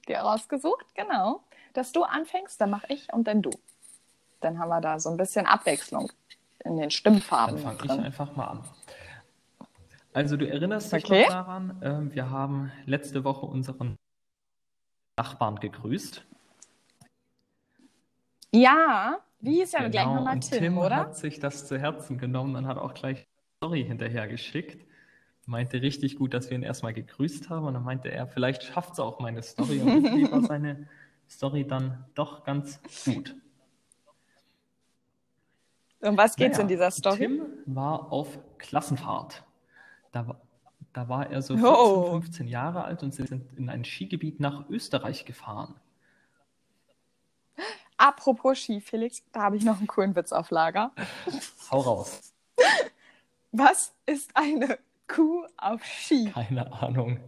[0.07, 1.43] dir rausgesucht, genau.
[1.73, 3.51] Dass du anfängst, dann mache ich und dann du.
[4.45, 6.13] Dann haben wir da so ein bisschen Abwechslung
[6.65, 8.65] in den Stimmfarben Dann fange ich einfach mal an.
[10.13, 11.27] Also du erinnerst dich Okay.
[11.27, 13.97] daran, ähm, wir haben letzte Woche unseren
[15.19, 16.25] Nachbarn gegrüßt.
[18.53, 20.97] Ja, wie hieß ja Genau, gleich nochmal Tim, Tim oder?
[20.97, 23.27] hat sich das zu Herzen genommen und hat auch gleich eine
[23.57, 24.87] Story hinterher geschickt.
[25.47, 27.67] Meinte richtig gut, dass wir ihn erstmal gegrüßt haben.
[27.67, 29.81] Und dann meinte er, vielleicht schafft es auch meine Story.
[29.81, 30.89] Und irgendwie war seine
[31.29, 33.35] Story dann doch ganz gut.
[36.05, 37.17] Um was geht's Naja, in dieser Story?
[37.19, 39.43] Tim war auf Klassenfahrt.
[40.13, 40.41] Da, wa-
[40.93, 42.13] da war er so Oh.
[42.21, 45.75] 14, 15 Jahre alt und sie sind in ein Skigebiet nach Österreich gefahren.
[47.97, 50.91] Apropos Ski, Felix, da habe ich noch einen coolen Witz auf Lager.
[51.71, 52.33] Hau raus.
[53.53, 56.31] Was ist eine Kuh auf Ski?
[56.33, 57.19] Keine Ahnung.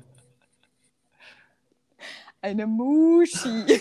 [2.43, 3.81] Eine Muschi.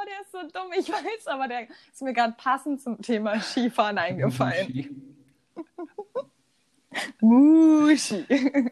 [0.00, 3.40] Oh, der ist so dumm, ich weiß, aber der ist mir gerade passend zum Thema
[3.40, 5.14] Skifahren eingefallen.
[7.20, 8.24] Muschi.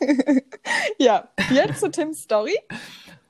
[0.98, 2.58] ja, jetzt zu Tims Story.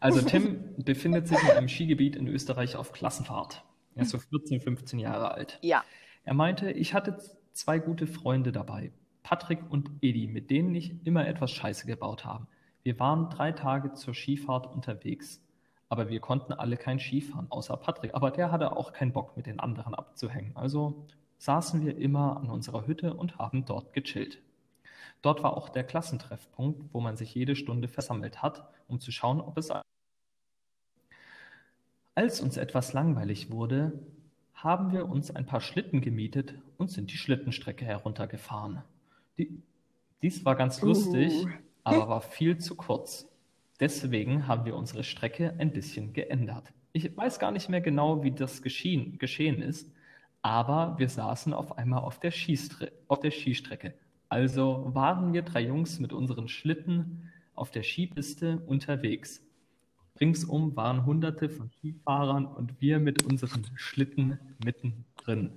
[0.00, 3.64] Also Tim befindet sich in einem Skigebiet in Österreich auf Klassenfahrt.
[3.94, 5.58] Er ist so 14, 15 Jahre alt.
[5.62, 5.84] Ja.
[6.24, 7.18] Er meinte, ich hatte
[7.52, 12.46] zwei gute Freunde dabei, Patrick und Edi, mit denen ich immer etwas Scheiße gebaut habe.
[12.82, 15.40] Wir waren drei Tage zur Skifahrt unterwegs,
[15.88, 18.14] aber wir konnten alle kein Skifahren, außer Patrick.
[18.14, 20.52] Aber der hatte auch keinen Bock, mit den anderen abzuhängen.
[20.56, 21.06] Also
[21.38, 24.40] saßen wir immer an unserer Hütte und haben dort gechillt.
[25.22, 29.40] Dort war auch der Klassentreffpunkt, wo man sich jede Stunde versammelt hat, um zu schauen,
[29.40, 29.70] ob es
[32.14, 33.92] als uns etwas langweilig wurde,
[34.54, 38.82] haben wir uns ein paar Schlitten gemietet und sind die Schlittenstrecke heruntergefahren.
[39.36, 39.62] Die,
[40.22, 41.48] dies war ganz lustig, Uh.
[41.84, 43.28] aber war viel zu kurz.
[43.80, 46.72] Deswegen haben wir unsere Strecke ein bisschen geändert.
[46.92, 49.92] Ich weiß gar nicht mehr genau, wie das geschehen, geschehen ist,
[50.42, 52.32] Aber wir saßen auf einmal auf der,
[53.08, 53.94] auf der Skistrecke.
[54.28, 59.42] Also waren wir drei Jungs mit unseren Schlitten auf der Skipiste unterwegs.
[60.20, 65.52] Ringsum waren hunderte von Skifahrern und wir mit unseren Schlitten mittendrin.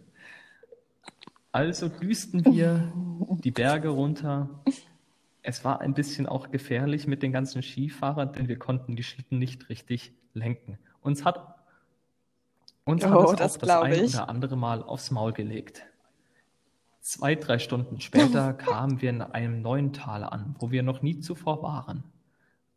[1.51, 2.91] Also düsten wir
[3.43, 4.63] die Berge runter.
[5.43, 9.39] Es war ein bisschen auch gefährlich mit den ganzen Skifahrern, denn wir konnten die Schlitten
[9.39, 10.78] nicht richtig lenken.
[11.02, 11.56] Uns hat,
[12.84, 14.15] uns Oh, hat es das auch das ein ich.
[14.15, 15.86] oder andere Mal aufs Maul gelegt.
[17.00, 21.19] Zwei, drei Stunden später kamen wir in einem neuen Tal an, wo wir noch nie
[21.19, 22.04] zuvor waren.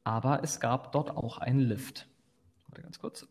[0.04, 2.08] Aber es gab dort auch einen Lift.
[2.68, 3.26] Warte ganz kurz.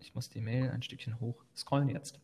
[0.00, 2.20] Ich muss die Mail ein Stückchen hoch scrollen jetzt.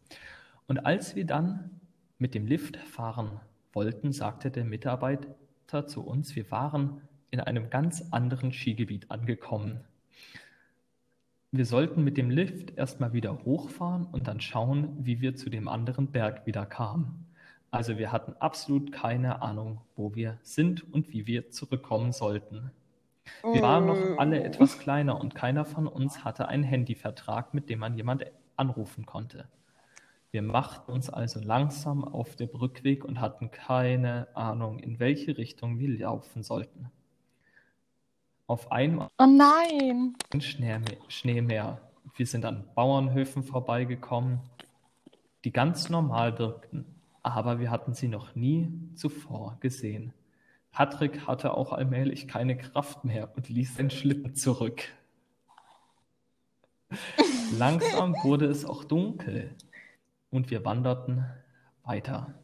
[0.67, 1.81] Und als wir dann
[2.19, 3.41] mit dem Lift fahren
[3.73, 4.65] wollten, sagte der
[5.69, 9.81] Mitarbeiter zu uns, wir waren in einem ganz anderen Skigebiet angekommen.
[11.51, 15.69] Wir sollten mit dem Lift erstmal wieder hochfahren und dann schauen, wie wir zu dem
[15.69, 17.27] anderen Berg wieder kamen.
[17.71, 22.71] Also wir hatten absolut keine Ahnung, wo wir sind und wie wir zurückkommen sollten.
[23.43, 27.81] Wir waren noch alle etwas kleiner und keiner von uns hatte einen Handyvertrag, mit dem
[27.81, 28.25] man jemand
[28.57, 29.47] anrufen konnte.
[30.31, 35.79] Wir machten uns also langsam auf den Rückweg und hatten keine Ahnung, in welche Richtung
[35.79, 36.91] wir laufen sollten.
[38.47, 40.15] Auf einmal Oh nein.
[40.33, 41.81] ein Schneeme- Schneemeer.
[42.15, 44.41] Wir sind an Bauernhöfen vorbeigekommen,
[45.45, 46.85] die ganz normal wirkten,
[47.23, 50.13] aber wir hatten sie noch nie zuvor gesehen.
[50.73, 54.85] Patrick hatte auch allmählich keine Kraft mehr und ließ den Schlitten zurück.
[57.59, 59.55] Langsam wurde es auch dunkel
[60.31, 61.25] und wir wanderten
[61.85, 62.35] weiter.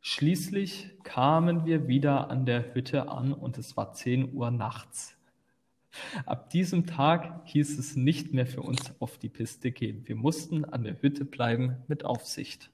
[0.00, 5.16] Schließlich kamen wir wieder an der Hütte an und es war 10 Uhr nachts.
[6.26, 10.06] Ab diesem Tag hieß es nicht mehr für uns auf die Piste gehen.
[10.06, 12.70] Wir mussten an der Hütte bleiben mit Aufsicht.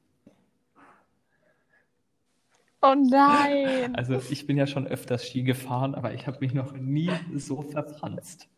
[2.83, 3.95] Oh nein.
[3.95, 7.63] Also ich bin ja schon öfters Ski gefahren, aber ich habe mich noch nie so
[7.63, 8.49] verfranst.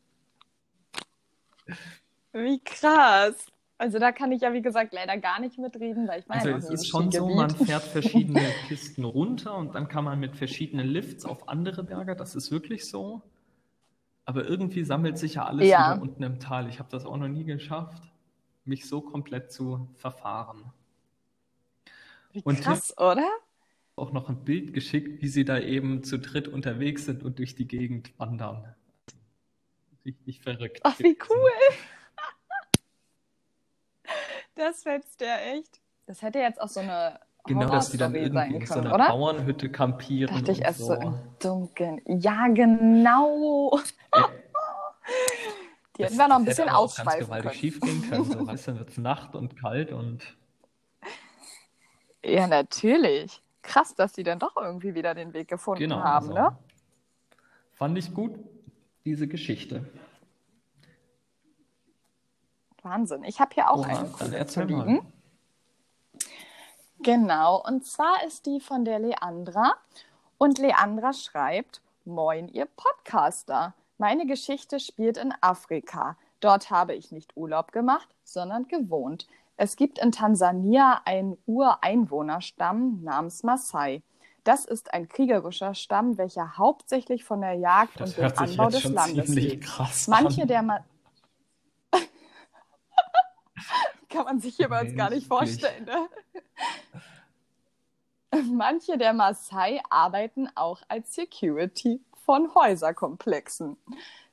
[2.32, 3.52] Wie krass.
[3.82, 6.50] Also da kann ich ja, wie gesagt, leider gar nicht mitreden, weil ich war Also
[6.50, 10.86] es ist schon so, man fährt verschiedene Pisten runter und dann kann man mit verschiedenen
[10.86, 13.22] Lifts auf andere Berge, das ist wirklich so.
[14.24, 15.94] Aber irgendwie sammelt sich ja alles Ja.
[15.94, 16.68] wieder unten im Tal.
[16.68, 18.04] Ich habe das auch noch nie geschafft,
[18.64, 20.72] mich so komplett zu verfahren.
[22.30, 23.28] Wie Und krass, oder?
[23.96, 27.56] Auch noch ein Bild geschickt, wie sie da eben zu dritt unterwegs sind und durch
[27.56, 28.76] die Gegend wandern.
[30.04, 30.78] Richtig verrückt.
[30.84, 31.26] Ach, wie gewesen.
[31.30, 31.50] cool.
[34.54, 35.80] Das fetzt ja echt.
[36.06, 38.90] Das hätte jetzt auch so eine Genau, dass die dann irgendwie in so sein einer
[38.90, 39.08] können, oder?
[39.08, 40.94] Bauernhütte kampieren Dachte ich und erst so so.
[40.94, 42.00] im Dunkeln.
[42.06, 43.80] Ja, genau.
[45.96, 47.54] Die hätten wir noch ein Das hätte bisschen ganz ausschweifen können.
[47.54, 48.24] schief gehen können.
[48.24, 50.36] So, weißt du, dann wird es Nacht und kalt und
[52.24, 53.42] Ja, natürlich.
[53.62, 56.00] Krass, dass die dann doch irgendwie wieder den Weg gefunden genau.
[56.00, 56.34] haben, so.
[56.34, 56.56] ne?
[57.74, 58.38] Fand ich gut,
[59.04, 59.84] diese Geschichte.
[62.82, 63.24] Wahnsinn.
[63.24, 64.64] Ich habe hier auch Oha, eine mal.
[64.64, 65.12] liegen.
[67.00, 69.74] Genau, und zwar ist die von der Leandra.
[70.38, 73.74] Und Leandra schreibt, Moin, ihr Podcaster.
[73.98, 76.16] Meine Geschichte spielt in Afrika.
[76.40, 79.28] Dort habe ich nicht Urlaub gemacht, sondern gewohnt.
[79.56, 84.02] Es gibt in Tansania einen Ureinwohnerstamm namens Maasai.
[84.42, 88.84] Das ist ein kriegerischer Stamm, welcher hauptsächlich von der Jagd Das und dem Anbau des
[88.84, 89.68] Landes lebt.
[90.08, 90.48] Manche an.
[90.48, 90.84] der Ma
[94.12, 95.84] kann man sich hier bei uns gar nicht vorstellen.
[95.84, 96.08] Ne?
[98.52, 103.76] Manche der Maasai arbeiten auch als Security von Häuserkomplexen.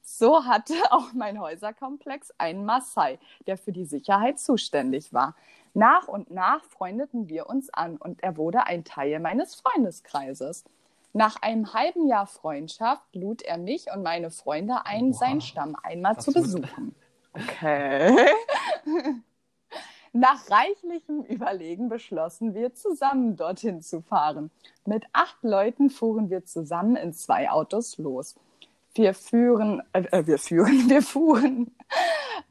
[0.01, 5.35] So hatte auch mein Häuserkomplex einen Maasai, der für die Sicherheit zuständig war.
[5.73, 10.65] Nach und nach freundeten wir uns an und er wurde ein Teil meines Freundeskreises.
[11.13, 15.13] Nach einem halben Jahr Freundschaft lud er mich und meine Freunde ein, Oha.
[15.13, 16.95] seinen Stamm einmal zu besuchen.
[17.31, 18.25] Okay.
[20.13, 24.51] Nach reichlichem Überlegen beschlossen wir, zusammen dorthin zu fahren.
[24.85, 28.35] Mit acht Leuten fuhren wir zusammen in zwei Autos los.
[28.95, 31.75] Wir führen, äh, äh, wir führen, wir fuhren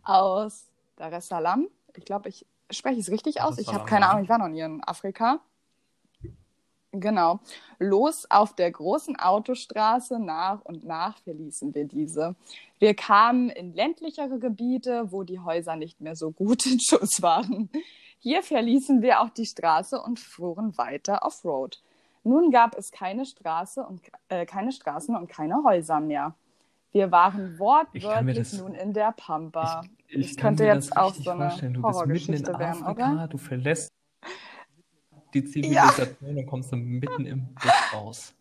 [0.05, 1.69] aus Dar es Salaam.
[1.95, 3.59] Ich glaube, ich spreche es richtig aus.
[3.59, 4.09] Ich habe keine.
[4.09, 5.41] Ahnung, ich war noch nie in Afrika.
[7.01, 7.41] Genau.
[7.79, 12.35] Los auf der großen Autostraße nach und nach verließen wir diese.
[12.79, 17.69] Wir kamen in ländlichere Gebiete, wo die Häuser nicht mehr so gut in Schuss waren.
[18.19, 21.81] Hier verließen wir auch die Straße und fuhren weiter Offroad.
[22.25, 26.35] Nun gab es keine Straße und äh, keine Straßen und keine Häuser mehr.
[26.91, 29.83] Wir waren Ich wortwörtlich das- nun in der Pampa.
[30.09, 31.75] Ich Das kann könnte jetzt auch so eine vorstellen.
[31.75, 33.29] Du Horrorgeschichte werden, Afrika, oder?
[33.29, 33.91] du verlässt
[35.35, 36.43] die Zivilisation ja.
[36.43, 38.35] und kommst du mitten im Bus raus.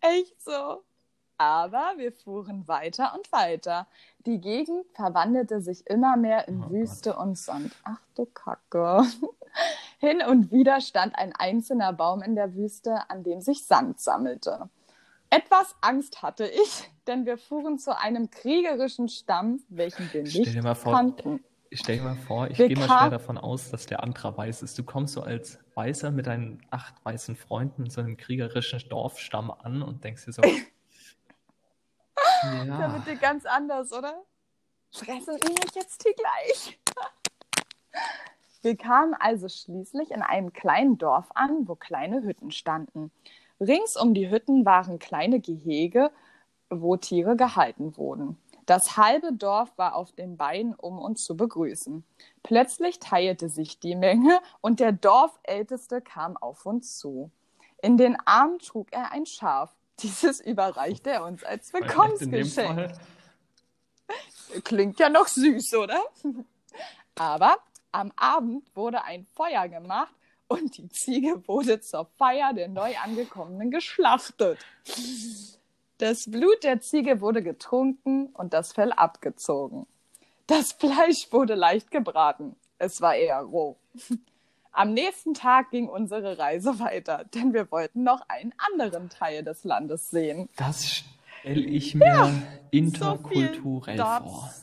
[0.00, 0.82] Echt so.
[1.38, 3.86] Aber wir fuhren weiter und weiter.
[4.26, 7.20] Die Gegend verwandelte sich immer mehr in oh Wüste Gott.
[7.20, 7.72] und Sand.
[7.84, 9.06] Ach du Kacke.
[9.98, 14.68] Hin und wieder stand ein einzelner Baum in der Wüste, an dem sich Sand sammelte.
[15.30, 20.92] Etwas Angst hatte ich, denn wir fuhren zu einem kriegerischen Stamm, welchen wir nicht vor,
[20.92, 21.42] kannten.
[21.72, 24.76] Stell dir mal vor, ich gehe mal schwer davon aus, dass der Antra weiß ist.
[24.76, 29.52] Du kommst so als Weißer mit deinen acht weißen Freunden in so einem kriegerischen Dorfstamm
[29.52, 30.42] an und denkst dir so,
[32.42, 32.64] ja.
[32.64, 34.24] Da wird dir ganz anders, oder?
[34.92, 36.80] Fressen die mich jetzt hier gleich?
[38.62, 43.10] Wir kamen also schließlich in einem kleinen Dorf an, wo kleine Hütten standen.
[43.58, 46.10] Rings um die Hütten waren kleine Gehege,
[46.68, 48.36] wo Tiere gehalten wurden.
[48.70, 52.04] Das halbe Dorf war auf den Beinen, um uns zu begrüßen.
[52.44, 57.32] Plötzlich teilte sich die Menge und der Dorfälteste kam auf uns zu.
[57.82, 59.74] In den Armen trug er ein Schaf.
[60.00, 62.92] Dieses überreichte er uns als Willkommensgeschenk.
[64.62, 66.00] Klingt ja noch süß, oder?
[67.16, 67.56] Aber
[67.90, 70.14] am Abend wurde ein Feuer gemacht
[70.46, 74.64] und die Ziege wurde zur Feier der neu angekommenen geschlachtet.
[76.00, 79.86] Das Blut der Ziege wurde getrunken und das Fell abgezogen.
[80.46, 82.56] Das Fleisch wurde leicht gebraten.
[82.78, 83.76] Es war eher roh.
[84.72, 89.64] Am nächsten Tag ging unsere Reise weiter, denn wir wollten noch einen anderen Teil des
[89.64, 90.48] Landes sehen.
[90.56, 92.32] Das stelle ich mir ja,
[92.70, 94.54] interkulturell so vor.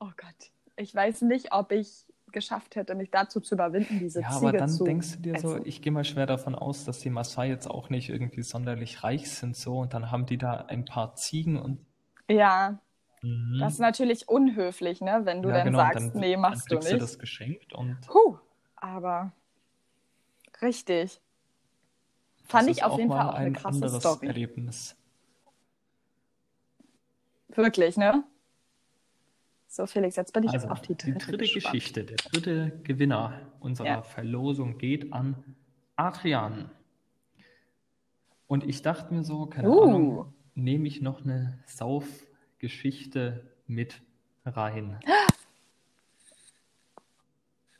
[0.00, 2.05] Oh Gott, ich weiß nicht, ob ich
[2.36, 5.40] geschafft hätte, mich dazu zu überwinden, diese ja, Ziege aber dann zu denkst du dir
[5.40, 9.02] so, ich gehe mal schwer davon aus, dass die Maasai jetzt auch nicht irgendwie sonderlich
[9.02, 11.78] reich sind so und dann haben die da ein paar Ziegen und
[12.28, 12.78] ja,
[13.22, 13.58] Mhm.
[13.58, 15.22] Das ist natürlich unhöflich, ne?
[15.24, 16.92] wenn du ja, dann genau, sagst, dann, nee, machst dann du nicht.
[16.94, 17.98] Du das geschenkt und.
[18.06, 18.38] Puh,
[18.76, 19.32] aber
[20.62, 21.20] richtig.
[22.44, 24.26] Fand ich auf jeden Fall auch eine krasse Story.
[24.28, 24.96] Erlebnis.
[27.48, 28.22] Wirklich, ne?
[29.76, 32.04] So, Felix, jetzt bin ich also, auf die dritte, die dritte Geschichte.
[32.04, 34.02] Der dritte Gewinner unserer ja.
[34.02, 35.44] Verlosung geht an
[35.96, 36.70] Adrian.
[38.46, 39.82] Und ich dachte mir so, keine uh.
[39.82, 42.06] Ahnung, nehme ich noch eine Sauf
[42.56, 44.00] Geschichte mit
[44.46, 44.98] rein.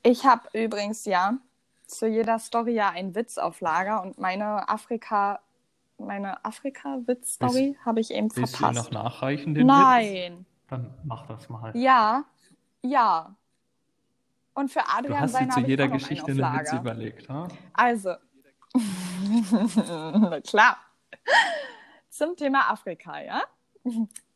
[0.02, 1.38] Ich habe übrigens ja
[1.86, 5.40] zu jeder Story ja einen Witz auf Lager und meine Afrika
[5.96, 8.60] meine Afrika-Witz-Story habe ich eben verpasst.
[8.60, 10.40] Willst du noch nachreichen, den Nein.
[10.40, 10.55] Witz?
[10.68, 11.76] Dann mach das mal.
[11.76, 12.24] Ja,
[12.82, 13.34] ja.
[14.54, 17.46] Und für Adrian du hast dir zu jeder Geschichte einen, Witz überlegt, ha?
[17.74, 18.14] Also,
[18.72, 20.78] na klar.
[22.08, 23.42] Zum Thema Afrika, ja?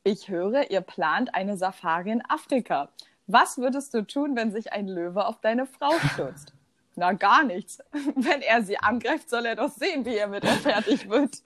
[0.04, 2.90] Ich höre, ihr plant eine Safari in Afrika.
[3.26, 6.52] Was würdest du tun, wenn sich ein Löwe auf deine Frau stürzt?
[6.96, 7.78] Na, gar nichts.
[8.16, 11.42] Wenn er sie angreift, soll er doch sehen, wie er mit ihr fertig wird.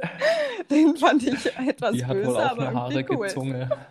[0.70, 3.28] Den fand ich etwas Die böse, hat wohl auch aber eine cool.
[3.28, 3.70] Zunge.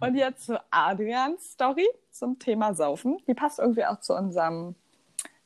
[0.00, 3.18] Und jetzt zu Adrians Story zum Thema Saufen.
[3.26, 4.74] Die passt irgendwie auch zu unserem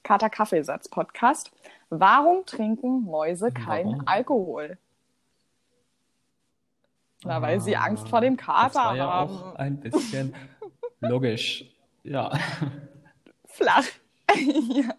[0.02, 1.52] Kater-Kaffeesatz-Podcast.
[1.88, 4.08] Warum trinken Mäuse keinen Warum?
[4.08, 4.78] Alkohol?
[7.22, 9.36] Na, ah, weil sie Angst vor dem Kater das war ja haben.
[9.36, 10.34] Auch ein bisschen
[11.00, 11.66] logisch.
[12.02, 12.32] Ja.
[13.46, 13.84] Flach.
[14.34, 14.94] ja.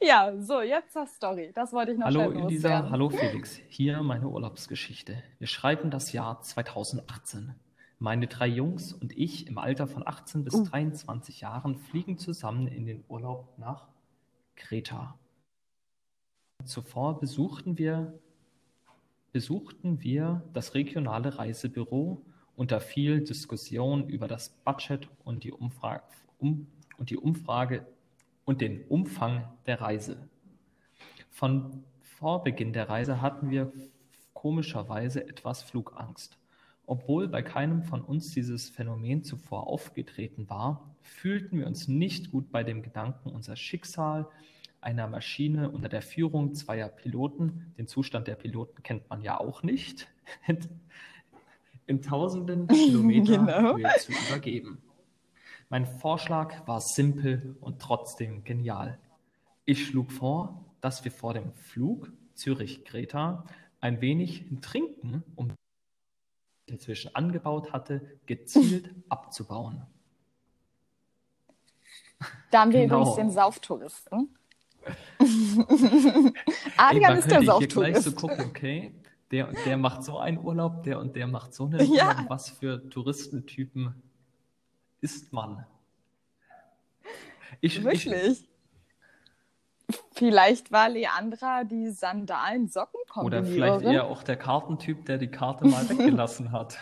[0.00, 1.52] Ja, so, jetzt zur Story.
[1.54, 3.60] Das wollte ich noch Hallo Elisa, hallo Felix.
[3.68, 5.22] Hier meine Urlaubsgeschichte.
[5.38, 7.54] Wir schreiben das Jahr 2018.
[7.98, 10.64] Meine drei Jungs und ich im Alter von 18 bis uh.
[10.64, 13.88] 23 Jahren fliegen zusammen in den Urlaub nach
[14.56, 15.18] Kreta.
[16.64, 18.18] Zuvor besuchten wir,
[19.32, 22.24] besuchten wir das regionale Reisebüro
[22.56, 26.04] unter viel Diskussion über das Budget und die Umfrage,
[26.38, 26.66] um,
[26.98, 27.86] und die Umfrage
[28.50, 30.28] und den Umfang der Reise.
[31.30, 33.72] Von Vorbeginn der Reise hatten wir
[34.32, 36.36] komischerweise etwas Flugangst.
[36.84, 42.50] Obwohl bei keinem von uns dieses Phänomen zuvor aufgetreten war, fühlten wir uns nicht gut
[42.50, 44.26] bei dem Gedanken, unser Schicksal
[44.80, 49.62] einer Maschine unter der Führung zweier Piloten, den Zustand der Piloten kennt man ja auch
[49.62, 50.08] nicht,
[51.86, 53.76] in tausenden Kilometer genau.
[53.76, 54.82] Höhe zu übergeben.
[55.72, 58.98] Mein Vorschlag war simpel und trotzdem genial.
[59.64, 63.44] Ich schlug vor, dass wir vor dem Flug Zürich-Greta
[63.80, 65.52] ein wenig trinken, um
[66.66, 69.86] inzwischen angebaut hatte, gezielt abzubauen.
[72.50, 73.02] Da haben wir genau.
[73.02, 74.36] übrigens den Sauftouristen.
[76.76, 78.02] Adrian ist der Sauftourist.
[78.02, 78.92] so gucken, okay,
[79.30, 82.08] der und der macht so einen Urlaub, der und der macht so einen Ja.
[82.08, 82.30] Urlaub.
[82.30, 83.94] Was für Touristentypen
[85.00, 85.66] ist man?
[87.60, 88.46] Ich, ich, Wirklich.
[90.12, 93.26] Vielleicht war Leandra die Sandalen-Socken-Kombiniererin.
[93.26, 96.78] oder vielleicht eher auch der Kartentyp, der die Karte mal weggelassen hat.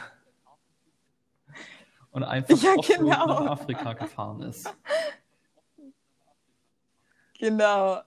[2.11, 3.27] Und einfach Ja, genau.
[3.27, 4.75] nach Afrika gefahren ist.
[7.39, 8.01] Genau.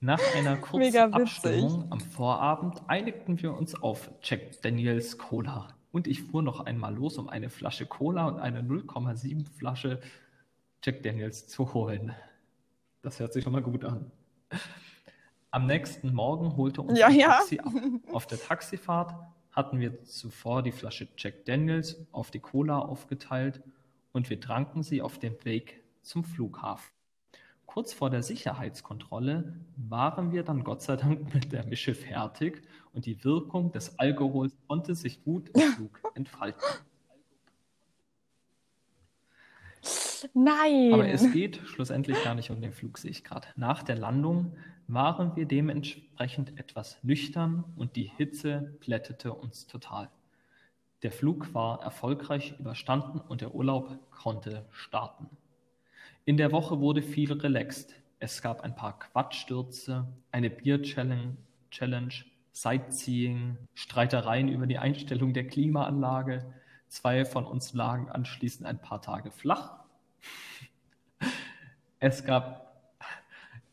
[0.00, 1.12] Nach einer kurzen.
[1.12, 5.68] Abstimmung am Vorabend einigten wir uns auf Jack Daniels Cola.
[5.98, 9.98] Und ich fuhr noch einmal los, um eine Flasche Cola und eine 0,7 Flasche
[10.80, 12.14] Jack Daniels zu holen.
[13.02, 14.12] Das hört sich schon mal gut an.
[15.50, 17.38] Am nächsten Morgen holte uns Ja, ein ja.
[17.38, 17.72] Taxi ab.
[18.12, 19.12] Auf der Taxifahrt
[19.50, 23.60] hatten wir zuvor die Flasche Jack Daniels auf die Cola aufgeteilt
[24.12, 26.92] und wir tranken sie auf dem Weg zum Flughafen.
[27.66, 32.62] Kurz vor der Sicherheitskontrolle waren wir dann Gott sei Dank mit der Mische fertig
[32.98, 36.60] und die Wirkung des Alkohols konnte sich gut im Flug entfalten.
[40.34, 40.92] Nein.
[40.92, 43.46] Aber es geht schlussendlich gar nicht um den Flug, sehe ich gerade.
[43.54, 44.56] Nach der Landung
[44.88, 50.10] waren wir dementsprechend etwas nüchtern und die Hitze plättete uns total.
[51.04, 55.30] Der Flug war erfolgreich überstanden und der Urlaub konnte starten.
[56.24, 57.94] In der Woche wurde viel relaxed.
[58.18, 61.36] Es gab ein paar Quatschstürze, eine Bier-Challenge,
[61.70, 62.24] Challenge,
[62.62, 66.52] Sightseeing, Streitereien über die Einstellung der Klimaanlage.
[66.88, 69.84] Zwei von uns lagen anschließend ein paar Tage flach.
[72.00, 72.92] Es gab,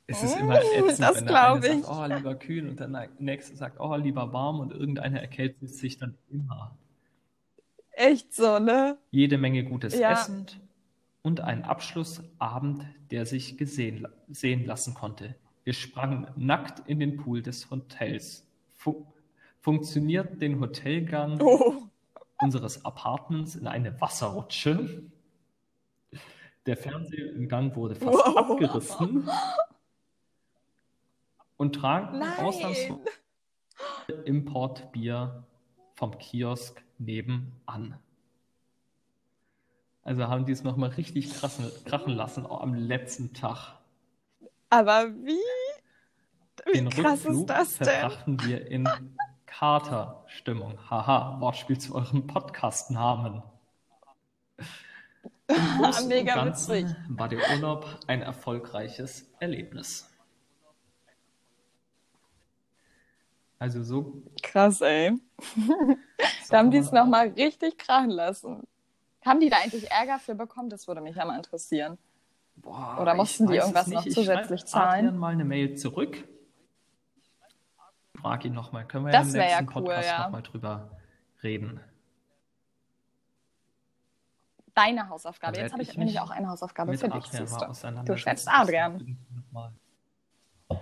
[0.08, 1.86] es ist immer ätzend, Mm, das wenn der eine ich.
[1.86, 5.98] sagt, oh, lieber kühl und der nächste sagt, oh, lieber warm und irgendeiner erkältet sich
[5.98, 6.78] dann immer.
[7.92, 8.98] Echt so, ne?
[9.10, 10.12] Jede Menge gutes Ja.
[10.12, 10.46] Essen
[11.24, 15.36] und ein Abschlussabend, der sich gesehen, sehen lassen konnte.
[15.64, 18.45] Wir sprangen nackt in den Pool des Hotels.
[18.86, 19.04] Fu
[19.62, 21.88] funktioniert den Hotelgang Oh.
[22.40, 25.02] unseres Apartments in eine Wasserrutsche.
[26.68, 28.38] Der Fernseher im Gang wurde fast Wow.
[28.38, 29.28] abgerissen
[31.58, 32.38] und tranken Nein.
[32.38, 33.02] ausnahmsweise
[34.26, 35.44] Importbier
[35.96, 37.98] vom Kiosk nebenan.
[40.04, 43.80] Also haben die es nochmal richtig krassen, krachen lassen, auch am letzten Tag.
[44.70, 45.40] Aber wie?
[46.74, 47.88] Wie Den krass Rückflug ist das denn?
[47.88, 48.89] verbrachten wir in
[49.45, 50.80] Katerstimmung.
[50.89, 53.43] Haha, Wortspiel zu eurem Podcast-Namen.
[55.47, 56.88] Im Mega witzig.
[57.07, 60.09] war der Urlaub ein erfolgreiches Erlebnis.
[63.59, 64.24] Also so.
[64.41, 65.13] Krass, ey.
[66.49, 68.68] Da haben die es nochmal richtig krachen lassen.
[69.26, 70.70] Haben die da eigentlich Ärger für bekommen?
[70.70, 71.97] Das würde mich ja mal interessieren.
[72.57, 75.05] Boah, Oder ich mussten die irgendwas noch Ich zusätzlich schreib zahlen?
[75.07, 76.24] Adrian mal eine Mail zurück.
[78.26, 78.86] Frag ihn nochmal.
[78.88, 80.23] Können wir Das ja im ja nächsten cool, Podcast ja.
[80.23, 80.89] nochmal drüber
[81.43, 81.80] reden.
[84.73, 85.55] Deine Hausaufgabe.
[85.57, 87.45] Jetzt habe ich, ich nämlich auch eine Hausaufgabe für dich, du.
[88.05, 89.15] Du schätzt Adrian.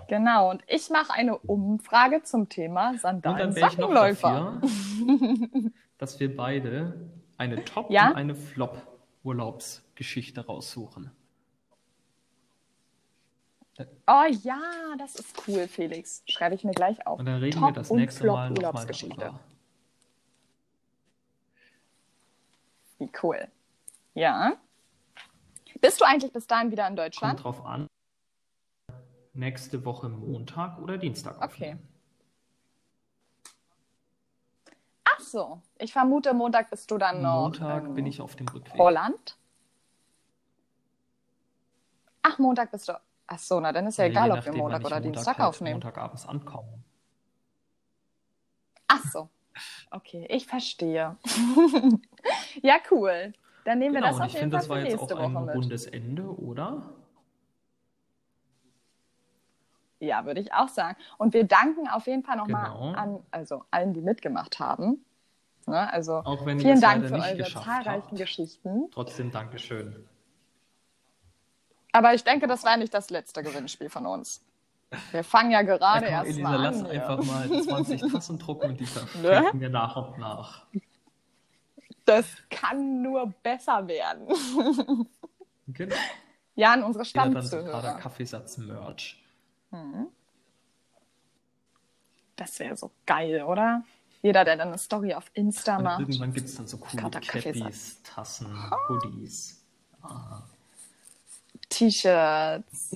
[0.07, 4.61] Genau, und ich mache eine Umfrage zum Thema Und Sandalen dann wäre ich noch Sockenläufer.
[4.61, 8.11] dafür, dass wir beide eine Top- Ja?
[8.11, 11.11] und eine Flop-Urlaubsgeschichte raussuchen.
[14.05, 14.61] Oh ja,
[14.99, 16.21] das ist cool, Felix.
[16.27, 17.19] Schreibe ich mir gleich auf.
[17.19, 19.39] Und dann reden Top- wir das nächste Mal nochmal darüber.
[22.99, 23.47] Wie cool.
[24.13, 24.53] Ja.
[25.81, 27.41] Bist du eigentlich bis dahin wieder in Deutschland?
[27.41, 27.87] Kommt drauf an.
[29.33, 31.41] Nächste Woche Montag oder Dienstag.
[31.41, 31.77] Okay.
[35.03, 35.61] Ach so.
[35.79, 38.77] Ich vermute, Montag bist du dann noch Montag in bin ich auf dem Rückweg.
[38.79, 39.37] Holland.
[42.21, 42.93] Ach, Montag bist du.
[43.27, 45.47] Ach so, na dann ist ja Je egal, ob wir Montag oder Montag Dienstag halt
[45.49, 45.73] aufnehmen.
[45.75, 46.83] Montagabends ankommen.
[48.87, 49.29] Ach so.
[49.91, 51.17] Okay, ich verstehe.
[52.61, 53.33] ja, cool.
[53.65, 54.91] Dann nehmen wir Genau, das und auf ich jeden finde, Fall das war für jetzt
[54.99, 55.55] nächste auch ein Woche mit.
[55.55, 56.83] rundes Ende, oder?
[59.99, 60.97] Ja, würde ich auch sagen.
[61.17, 62.91] Und wir danken auf jeden Fall nochmal Genau.
[62.91, 65.05] an also allen, die mitgemacht haben.
[65.65, 65.91] Ne?
[65.93, 66.21] Also
[66.57, 68.17] vielen Dank für eure zahlreichen habt.
[68.17, 68.89] Geschichten.
[68.91, 70.05] Trotzdem Dankeschön.
[71.93, 74.43] Aber ich denke, das war nicht das letzte Gewinnspiel von uns.
[75.11, 76.91] Wir fangen ja gerade Ja, komm, erst Elisa, mal lass an.
[76.91, 77.09] hier.
[77.09, 78.89] einfach mal 20 Tassen drucken und die Ne?
[78.89, 80.65] verschicken wir nach und nach.
[82.05, 84.27] Das kann nur besser werden.
[85.67, 85.95] Genau.
[86.55, 87.93] Ja, an unsere Ja, dann so Stammzuhörer.
[87.99, 89.23] Kaffeesatz-Merch.
[92.35, 93.83] Das wäre so geil, oder?
[94.21, 95.99] Jeder, der dann eine Story auf Insta Und macht.
[96.01, 98.01] irgendwann gibt es dann so coole Cappies.
[98.03, 98.55] Tassen,
[98.89, 99.63] Hoodies.
[101.73, 102.95] T-Shirts,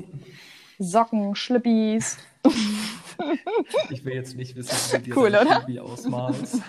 [0.80, 2.18] Socken, Schlippis.
[3.90, 5.62] Ich will jetzt nicht wissen, wie du Cool, oder?
[5.62, 6.62] Kiwi ausmalst.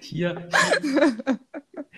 [0.00, 0.48] Hier,
[0.82, 1.16] hier,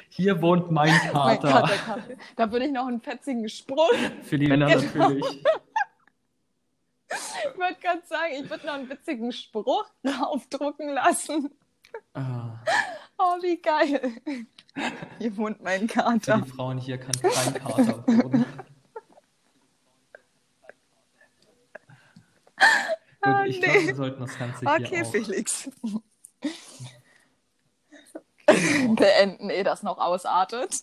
[0.08, 1.98] hier wohnt mein Mein Kater.
[2.36, 3.90] Da würde ich noch einen fetzigen Spruch.
[4.22, 4.84] Für die Männer Genau.
[5.08, 5.42] natürlich.
[7.10, 11.50] Ich wollte gerade sagen, ich würde noch einen witzigen Spruch draufdrucken lassen.
[12.14, 12.58] Ah,
[13.22, 14.12] Oh, wie geil.
[15.18, 16.38] Hier wohnt mein für Kater.
[16.38, 18.46] die Frauen hier kann kein Kater wohnen.
[23.22, 23.66] Ah, Gut, ich nee.
[23.66, 25.10] glaube, wir sollten das Ganze Okay, hier auch.
[25.10, 25.70] Felix.
[28.96, 30.74] Beenden, ehe das noch ausartet.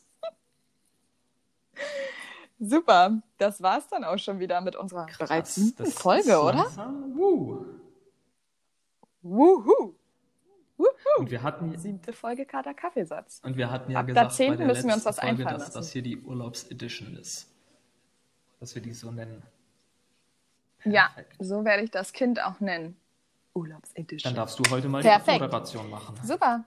[2.59, 6.57] Super, das war's dann auch schon wieder mit unserer bereits siebten das Folge, oder?
[6.57, 7.65] langsam- Wuh.
[10.77, 10.87] Wuhu!
[11.17, 13.41] Und wir hatten, Siebte Folge Kater Kaffeesatz.
[13.43, 15.53] und wir hatten ja Ab der gesagt, bei der müssen wir uns was Folge, dass
[15.59, 15.73] lassen.
[15.73, 17.49] das hier die Urlaubsedition ist.
[18.59, 19.43] Dass wir die so nennen.
[20.83, 21.35] Ja, Perfekt.
[21.39, 22.95] so werde ich das Kind auch nennen.
[23.53, 24.29] Urlaubsedition.
[24.31, 25.37] Dann darfst du heute mal Perfekt.
[25.37, 26.15] die Moderation machen.
[26.23, 26.63] Super.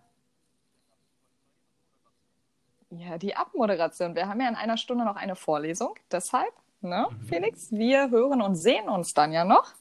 [2.91, 4.17] Ja, die Abmoderation.
[4.17, 5.95] Wir haben ja in einer Stunde noch eine Vorlesung.
[6.11, 7.25] Deshalb, ne, Mhm.
[7.27, 9.73] Felix, wir hören und sehen uns dann ja noch.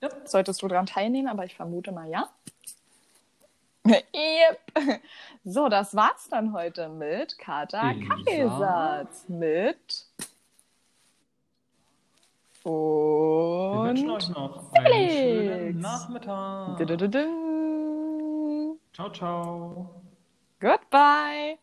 [0.00, 0.08] Ja.
[0.24, 2.30] Solltest du daran teilnehmen, aber ich vermute mal ja.
[4.14, 5.00] Yep.
[5.44, 7.94] So, das war's dann heute mit Kater.
[8.08, 9.28] Kaffeesatz.
[9.28, 10.06] Mit.
[12.64, 14.34] Wir wünschen euch Und.
[14.36, 15.12] noch einen Felix.
[15.14, 16.78] schönen Nachmittag.
[18.92, 19.90] Ciao, ciao.
[20.60, 21.58] Goodbye.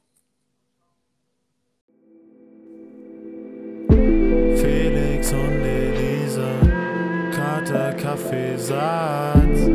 [4.57, 6.49] Felix und Elisa,
[7.31, 9.69] Kater, Kaffeesatz,